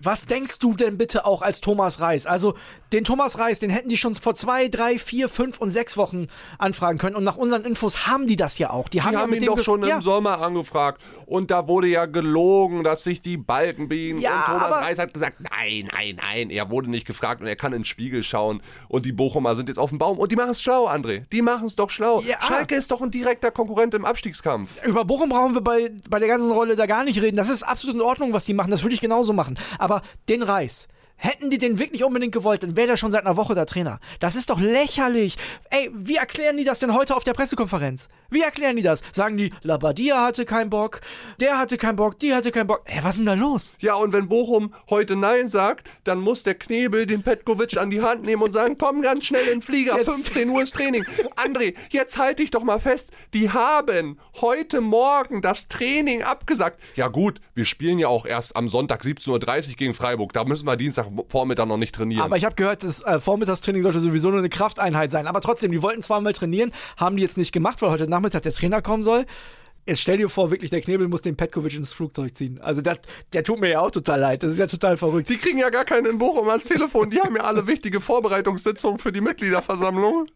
Was 0.00 0.26
denkst 0.26 0.58
du 0.58 0.74
denn 0.74 0.98
bitte 0.98 1.24
auch 1.24 1.42
als 1.42 1.60
Thomas 1.60 2.00
Reis? 2.00 2.26
Also, 2.26 2.54
den 2.92 3.04
Thomas 3.04 3.38
Reis, 3.38 3.58
den 3.58 3.70
hätten 3.70 3.88
die 3.88 3.96
schon 3.96 4.14
vor 4.14 4.34
zwei, 4.34 4.68
drei, 4.68 4.98
vier, 4.98 5.28
fünf 5.28 5.58
und 5.58 5.70
sechs 5.70 5.96
Wochen 5.96 6.28
anfragen 6.58 6.98
können. 6.98 7.16
Und 7.16 7.24
nach 7.24 7.36
unseren 7.36 7.64
Infos 7.64 8.06
haben 8.06 8.26
die 8.26 8.36
das 8.36 8.58
ja 8.58 8.70
auch. 8.70 8.88
Die, 8.88 8.98
Die 8.98 9.02
haben, 9.02 9.14
ja 9.14 9.20
haben 9.20 9.32
ihn 9.32 9.44
doch 9.44 9.58
schon 9.58 9.82
ja. 9.82 9.96
im 9.96 10.02
Sommer 10.02 10.40
angefragt 10.40 11.02
und 11.26 11.50
da 11.50 11.68
wurde 11.68 11.88
ja 11.88 12.06
gelogen, 12.06 12.84
dass 12.84 13.02
sich 13.02 13.20
die 13.20 13.36
Balken 13.36 13.88
biegen 13.88 14.20
Ja, 14.20 14.38
und 14.38 14.44
Thomas 14.46 14.76
Reis 14.76 14.98
hat 14.98 15.12
gesagt, 15.12 15.36
nein, 15.40 15.88
nein, 15.92 16.16
nein, 16.16 16.50
er 16.50 16.70
wurde 16.70 16.90
nicht 16.90 17.06
gefragt 17.06 17.40
und 17.40 17.46
er 17.46 17.56
kann 17.56 17.72
in 17.72 17.80
den 17.80 17.84
Spiegel 17.84 18.22
schauen 18.22 18.62
und 18.88 19.06
die 19.06 19.12
Bochumer 19.12 19.54
sind 19.54 19.68
jetzt 19.68 19.78
auf 19.78 19.90
dem 19.90 19.98
Baum 19.98 20.18
und 20.18 20.32
die 20.32 20.36
machen 20.36 20.50
es 20.50 20.62
schlau, 20.62 20.88
André, 20.88 21.24
die 21.32 21.42
machen 21.42 21.66
es 21.66 21.76
doch 21.76 21.90
schlau. 21.90 22.20
Ja. 22.20 22.40
Schalke 22.42 22.74
ist 22.74 22.90
doch 22.90 23.00
ein 23.02 23.10
direkter 23.10 23.50
Konkurrent 23.50 23.94
im 23.94 24.04
Abstiegskampf. 24.04 24.82
Über 24.84 25.04
Bochum 25.04 25.28
brauchen 25.28 25.54
wir 25.54 25.60
bei, 25.60 25.90
bei 26.08 26.18
der 26.18 26.28
ganzen 26.28 26.52
Rolle 26.52 26.76
da 26.76 26.86
gar 26.86 27.04
nicht 27.04 27.20
reden. 27.20 27.36
Das 27.36 27.48
ist 27.48 27.62
absolut 27.62 27.96
in 27.96 28.02
Ordnung, 28.02 28.32
was 28.32 28.44
die 28.44 28.54
machen. 28.54 28.70
Das 28.70 28.82
würde 28.82 28.94
ich 28.94 29.00
genauso 29.00 29.32
machen. 29.32 29.58
Aber 29.78 29.85
den 30.28 30.42
Reis. 30.42 30.88
Hätten 31.18 31.48
die 31.50 31.58
den 31.58 31.78
wirklich 31.78 32.04
unbedingt 32.04 32.32
gewollt, 32.32 32.62
dann 32.62 32.76
wäre 32.76 32.88
der 32.88 32.96
schon 32.98 33.10
seit 33.10 33.24
einer 33.24 33.36
Woche 33.38 33.54
der 33.54 33.64
Trainer. 33.66 34.00
Das 34.20 34.36
ist 34.36 34.50
doch 34.50 34.60
lächerlich. 34.60 35.36
Ey, 35.70 35.90
wie 35.94 36.16
erklären 36.16 36.56
die 36.58 36.64
das 36.64 36.78
denn 36.78 36.92
heute 36.94 37.16
auf 37.16 37.24
der 37.24 37.32
Pressekonferenz? 37.32 38.08
Wie 38.28 38.42
erklären 38.42 38.76
die 38.76 38.82
das? 38.82 39.02
Sagen 39.12 39.36
die, 39.38 39.52
Labadia 39.62 40.22
hatte 40.24 40.44
keinen 40.44 40.68
Bock, 40.68 41.00
der 41.40 41.58
hatte 41.58 41.78
keinen 41.78 41.96
Bock, 41.96 42.18
die 42.18 42.34
hatte 42.34 42.50
keinen 42.50 42.66
Bock. 42.66 42.82
Ey, 42.84 42.98
was 43.02 43.12
ist 43.12 43.18
denn 43.18 43.26
da 43.26 43.34
los? 43.34 43.74
Ja, 43.78 43.94
und 43.94 44.12
wenn 44.12 44.28
Bochum 44.28 44.74
heute 44.90 45.16
Nein 45.16 45.48
sagt, 45.48 45.88
dann 46.04 46.20
muss 46.20 46.42
der 46.42 46.54
Knebel 46.54 47.06
den 47.06 47.22
Petkovic 47.22 47.76
an 47.78 47.90
die 47.90 48.02
Hand 48.02 48.24
nehmen 48.24 48.42
und 48.42 48.52
sagen, 48.52 48.76
komm 48.78 49.00
ganz 49.00 49.24
schnell 49.24 49.44
in 49.44 49.60
den 49.60 49.62
Flieger, 49.62 49.96
Jetzt- 49.96 50.10
15 50.10 50.50
Uhr 50.50 50.62
ist 50.62 50.74
Training. 50.74 51.04
André, 51.36 51.74
jetzt 51.90 52.18
halte 52.18 52.42
ich 52.42 52.50
doch 52.50 52.62
mal 52.62 52.78
fest, 52.78 53.10
die 53.32 53.48
haben 53.50 54.18
heute 54.40 54.80
Morgen 54.82 55.40
das 55.40 55.68
Training 55.68 56.22
abgesagt. 56.22 56.78
Ja 56.94 57.08
gut, 57.08 57.40
wir 57.54 57.64
spielen 57.64 57.98
ja 57.98 58.08
auch 58.08 58.26
erst 58.26 58.54
am 58.56 58.68
Sonntag 58.68 59.02
17.30 59.02 59.68
Uhr 59.70 59.74
gegen 59.76 59.94
Freiburg, 59.94 60.32
da 60.34 60.44
müssen 60.44 60.66
wir 60.66 60.76
Dienstagvormittag 61.08 61.66
noch 61.66 61.76
nicht 61.76 61.94
trainieren. 61.94 62.22
Aber 62.22 62.36
ich 62.36 62.44
habe 62.44 62.54
gehört, 62.54 62.82
das 62.82 63.02
äh, 63.02 63.20
Vormittagstraining 63.20 63.82
sollte 63.82 64.00
sowieso 64.00 64.30
nur 64.30 64.38
eine 64.38 64.48
Krafteinheit 64.48 65.12
sein. 65.12 65.26
Aber 65.26 65.40
trotzdem, 65.40 65.72
die 65.72 65.82
wollten 65.82 66.02
zweimal 66.02 66.32
trainieren, 66.32 66.72
haben 66.96 67.16
die 67.16 67.22
jetzt 67.22 67.36
nicht 67.36 67.52
gemacht, 67.52 67.82
weil 67.82 67.90
heute 67.90 68.08
Nachmittag 68.08 68.42
der 68.42 68.52
Trainer 68.52 68.82
kommen 68.82 69.02
soll. 69.02 69.26
Jetzt 69.88 70.00
stell 70.00 70.16
dir 70.16 70.28
vor, 70.28 70.50
wirklich, 70.50 70.70
der 70.70 70.80
Knebel 70.80 71.06
muss 71.06 71.22
den 71.22 71.36
Petkovic 71.36 71.74
ins 71.74 71.92
Flugzeug 71.92 72.36
ziehen. 72.36 72.60
Also 72.60 72.80
das, 72.80 72.98
der 73.32 73.44
tut 73.44 73.60
mir 73.60 73.68
ja 73.68 73.80
auch 73.80 73.92
total 73.92 74.18
leid. 74.18 74.42
Das 74.42 74.50
ist 74.50 74.58
ja 74.58 74.66
total 74.66 74.96
verrückt. 74.96 75.28
Die 75.28 75.36
kriegen 75.36 75.58
ja 75.58 75.70
gar 75.70 75.84
keinen 75.84 76.06
in 76.06 76.18
Bochum 76.18 76.48
ans 76.48 76.64
Telefon. 76.64 77.10
Die 77.10 77.20
haben 77.20 77.36
ja 77.36 77.42
alle 77.42 77.68
wichtige 77.68 78.00
Vorbereitungssitzungen 78.00 78.98
für 78.98 79.12
die 79.12 79.20
Mitgliederversammlung. 79.20 80.26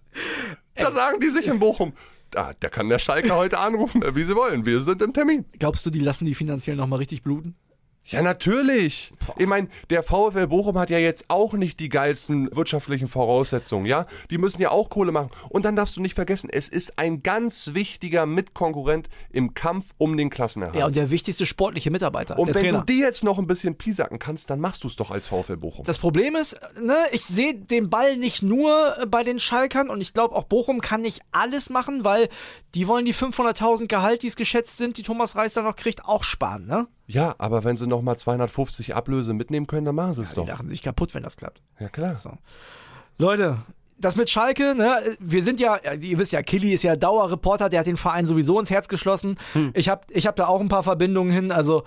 Da 0.76 0.92
sagen 0.92 1.18
die 1.18 1.30
sich 1.30 1.48
in 1.48 1.58
Bochum. 1.58 1.94
Ah, 2.36 2.52
der 2.62 2.70
kann 2.70 2.88
der 2.88 3.00
Schalke 3.00 3.34
heute 3.34 3.58
anrufen, 3.58 4.04
wie 4.14 4.22
sie 4.22 4.36
wollen. 4.36 4.64
Wir 4.64 4.80
sind 4.80 5.02
im 5.02 5.12
Termin. 5.12 5.44
Glaubst 5.58 5.84
du, 5.84 5.90
die 5.90 5.98
lassen 5.98 6.26
die 6.26 6.36
finanziell 6.36 6.76
nochmal 6.76 7.00
richtig 7.00 7.24
bluten? 7.24 7.56
Ja, 8.04 8.22
natürlich. 8.22 9.12
Ich 9.38 9.46
meine, 9.46 9.68
der 9.88 10.02
VfL 10.02 10.48
Bochum 10.48 10.76
hat 10.78 10.90
ja 10.90 10.98
jetzt 10.98 11.26
auch 11.28 11.52
nicht 11.52 11.78
die 11.78 11.88
geilsten 11.88 12.54
wirtschaftlichen 12.54 13.06
Voraussetzungen, 13.06 13.86
ja? 13.86 14.06
Die 14.30 14.38
müssen 14.38 14.60
ja 14.60 14.70
auch 14.70 14.90
Kohle 14.90 15.12
machen. 15.12 15.30
Und 15.48 15.64
dann 15.64 15.76
darfst 15.76 15.96
du 15.96 16.00
nicht 16.00 16.14
vergessen, 16.14 16.50
es 16.52 16.68
ist 16.68 16.98
ein 16.98 17.22
ganz 17.22 17.70
wichtiger 17.74 18.26
Mitkonkurrent 18.26 19.08
im 19.30 19.54
Kampf 19.54 19.90
um 19.98 20.16
den 20.16 20.28
Klassenerhalt. 20.28 20.76
Ja, 20.76 20.86
und 20.86 20.96
der 20.96 21.10
wichtigste 21.10 21.46
sportliche 21.46 21.90
Mitarbeiter. 21.90 22.38
und 22.38 22.48
wenn 22.48 22.62
Trainer. 22.62 22.78
du 22.80 22.84
die 22.92 22.98
jetzt 22.98 23.22
noch 23.22 23.38
ein 23.38 23.46
bisschen 23.46 23.76
piesacken 23.76 24.18
kannst, 24.18 24.50
dann 24.50 24.58
machst 24.58 24.82
du 24.82 24.88
es 24.88 24.96
doch 24.96 25.12
als 25.12 25.28
VfL 25.28 25.56
Bochum. 25.56 25.84
Das 25.84 25.98
Problem 25.98 26.34
ist, 26.34 26.60
ne, 26.80 26.96
ich 27.12 27.24
sehe 27.24 27.54
den 27.54 27.90
Ball 27.90 28.16
nicht 28.16 28.42
nur 28.42 28.96
äh, 28.98 29.06
bei 29.06 29.22
den 29.22 29.38
Schalkern 29.38 29.88
und 29.88 30.00
ich 30.00 30.14
glaube 30.14 30.34
auch 30.34 30.44
Bochum 30.44 30.80
kann 30.80 31.02
nicht 31.02 31.20
alles 31.30 31.70
machen, 31.70 32.02
weil 32.02 32.28
die 32.74 32.88
wollen 32.88 33.04
die 33.04 33.14
500.000 33.14 33.86
Gehalt, 33.86 34.22
die 34.22 34.28
es 34.28 34.36
geschätzt 34.36 34.78
sind, 34.78 34.98
die 34.98 35.02
Thomas 35.02 35.36
Reis 35.36 35.54
dann 35.54 35.64
noch 35.64 35.76
kriegt, 35.76 36.04
auch 36.04 36.24
sparen, 36.24 36.66
ne? 36.66 36.88
Ja, 37.10 37.34
aber 37.38 37.64
wenn 37.64 37.76
sie 37.76 37.86
noch 37.86 38.02
mal 38.02 38.16
250 38.16 38.94
Ablöse 38.94 39.34
mitnehmen 39.34 39.66
können, 39.66 39.84
dann 39.84 39.94
machen 39.94 40.14
sie 40.14 40.22
es 40.22 40.30
Die 40.30 40.36
doch. 40.36 40.46
lachen 40.46 40.68
sich 40.68 40.82
kaputt, 40.82 41.14
wenn 41.14 41.22
das 41.22 41.36
klappt. 41.36 41.60
Ja, 41.78 41.88
klar. 41.88 42.16
So. 42.16 42.32
Leute, 43.18 43.58
das 43.98 44.16
mit 44.16 44.30
Schalke, 44.30 44.74
ne, 44.74 45.16
wir 45.18 45.42
sind 45.42 45.60
ja, 45.60 45.76
ihr 46.00 46.18
wisst 46.18 46.32
ja, 46.32 46.42
Killy 46.42 46.72
ist 46.72 46.84
ja 46.84 46.96
Dauerreporter, 46.96 47.68
der 47.68 47.80
hat 47.80 47.86
den 47.86 47.96
Verein 47.96 48.26
sowieso 48.26 48.58
ins 48.58 48.70
Herz 48.70 48.88
geschlossen. 48.88 49.34
Ich 49.74 49.88
habe 49.88 50.02
ich 50.10 50.26
hab 50.26 50.36
da 50.36 50.46
auch 50.46 50.60
ein 50.60 50.68
paar 50.68 50.82
Verbindungen 50.82 51.32
hin, 51.32 51.52
also 51.52 51.82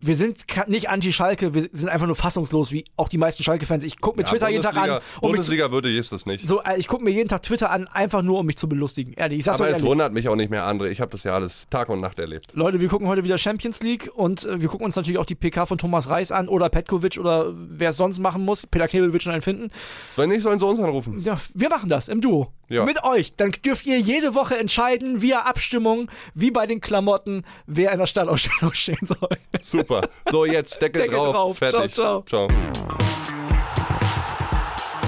wir 0.00 0.16
sind 0.16 0.38
nicht 0.66 0.90
anti-Schalke, 0.90 1.54
wir 1.54 1.68
sind 1.72 1.88
einfach 1.88 2.06
nur 2.06 2.16
fassungslos, 2.16 2.72
wie 2.72 2.84
auch 2.96 3.08
die 3.08 3.16
meisten 3.18 3.42
Schalke-Fans. 3.42 3.84
Ich 3.84 4.00
gucke 4.00 4.18
mir 4.18 4.24
Ja, 4.24 4.28
Twitter 4.30 4.48
jeden 4.50 4.62
Tag 4.62 4.74
Bundesliga, 4.74 4.96
an. 4.96 5.02
um 5.02 5.02
mich 5.02 5.20
zu, 5.20 5.20
Bundesliga 5.28 5.70
würdig 5.70 5.96
ist 5.96 6.12
das 6.12 6.26
nicht. 6.26 6.46
so, 6.46 6.60
äh, 6.62 6.76
ich 6.78 6.88
gucke 6.88 7.02
mir 7.04 7.10
jeden 7.10 7.28
Tag 7.28 7.42
Twitter 7.42 7.70
an, 7.70 7.86
einfach 7.88 8.22
nur, 8.22 8.40
um 8.40 8.46
mich 8.46 8.56
zu 8.56 8.68
belustigen. 8.68 9.14
Ehrlich, 9.14 9.38
ich 9.38 9.44
sag's 9.44 9.60
aber 9.60 9.70
es 9.70 9.78
ehrlich. 9.78 9.90
wundert 9.90 10.12
mich 10.12 10.28
auch 10.28 10.36
nicht 10.36 10.50
mehr, 10.50 10.66
André. 10.68 10.88
Ich 10.88 11.00
habe 11.00 11.10
das 11.10 11.24
ja 11.24 11.34
alles 11.34 11.66
Tag 11.70 11.88
und 11.88 12.00
Nacht 12.00 12.18
erlebt. 12.18 12.48
Leute, 12.52 12.80
wir 12.80 12.88
gucken 12.88 13.08
heute 13.08 13.24
wieder 13.24 13.38
Champions 13.38 13.82
League 13.82 14.10
und 14.14 14.44
äh, 14.44 14.60
wir 14.60 14.68
gucken 14.68 14.84
uns 14.84 14.96
natürlich 14.96 15.18
auch 15.18 15.26
die 15.26 15.34
PK 15.36 15.64
von 15.66 15.78
Thomas 15.78 16.10
Reis 16.10 16.30
an 16.32 16.48
oder 16.48 16.68
Petkovic 16.68 17.18
oder 17.18 17.52
wer 17.54 17.90
es 17.90 17.96
sonst 17.96 18.18
machen 18.18 18.44
muss. 18.44 18.66
Peter 18.66 18.88
Knebel 18.88 19.12
wird 19.12 19.22
schon 19.22 19.32
einen 19.32 19.42
finden. 19.42 19.70
Wenn 20.16 20.28
nicht, 20.28 20.42
sollen 20.42 20.58
sie 20.58 20.66
uns 20.66 20.80
anrufen. 20.80 21.20
Ja, 21.22 21.38
wir 21.54 21.68
machen 21.70 21.88
das 21.88 22.08
im 22.08 22.20
Duo. 22.20 22.52
Ja. 22.68 22.84
Mit 22.84 23.04
euch. 23.04 23.36
Dann 23.36 23.52
dürft 23.52 23.86
ihr 23.86 23.98
jede 23.98 24.34
Woche 24.34 24.56
entscheiden, 24.58 25.20
via 25.20 25.40
Abstimmung, 25.42 26.10
wie 26.34 26.50
bei 26.50 26.66
den 26.66 26.80
Klamotten, 26.80 27.44
wer 27.66 27.92
in 27.92 27.98
der 27.98 28.06
Stadtausstellung 28.06 28.72
stehen 28.74 28.98
soll. 29.02 29.36
Super. 29.60 30.08
So, 30.30 30.44
jetzt 30.44 30.74
Deckel, 30.82 31.02
Deckel 31.02 31.18
drauf. 31.18 31.34
drauf. 31.34 31.58
Fertig. 31.58 31.94
Ciao, 31.94 32.22
ciao. 32.22 32.48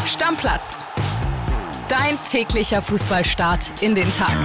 Stammplatz. 0.07 0.85
Dein 1.88 2.19
täglicher 2.29 2.83
Fußballstart 2.83 3.71
in 3.81 3.95
den 3.95 4.11
Tag. 4.11 4.37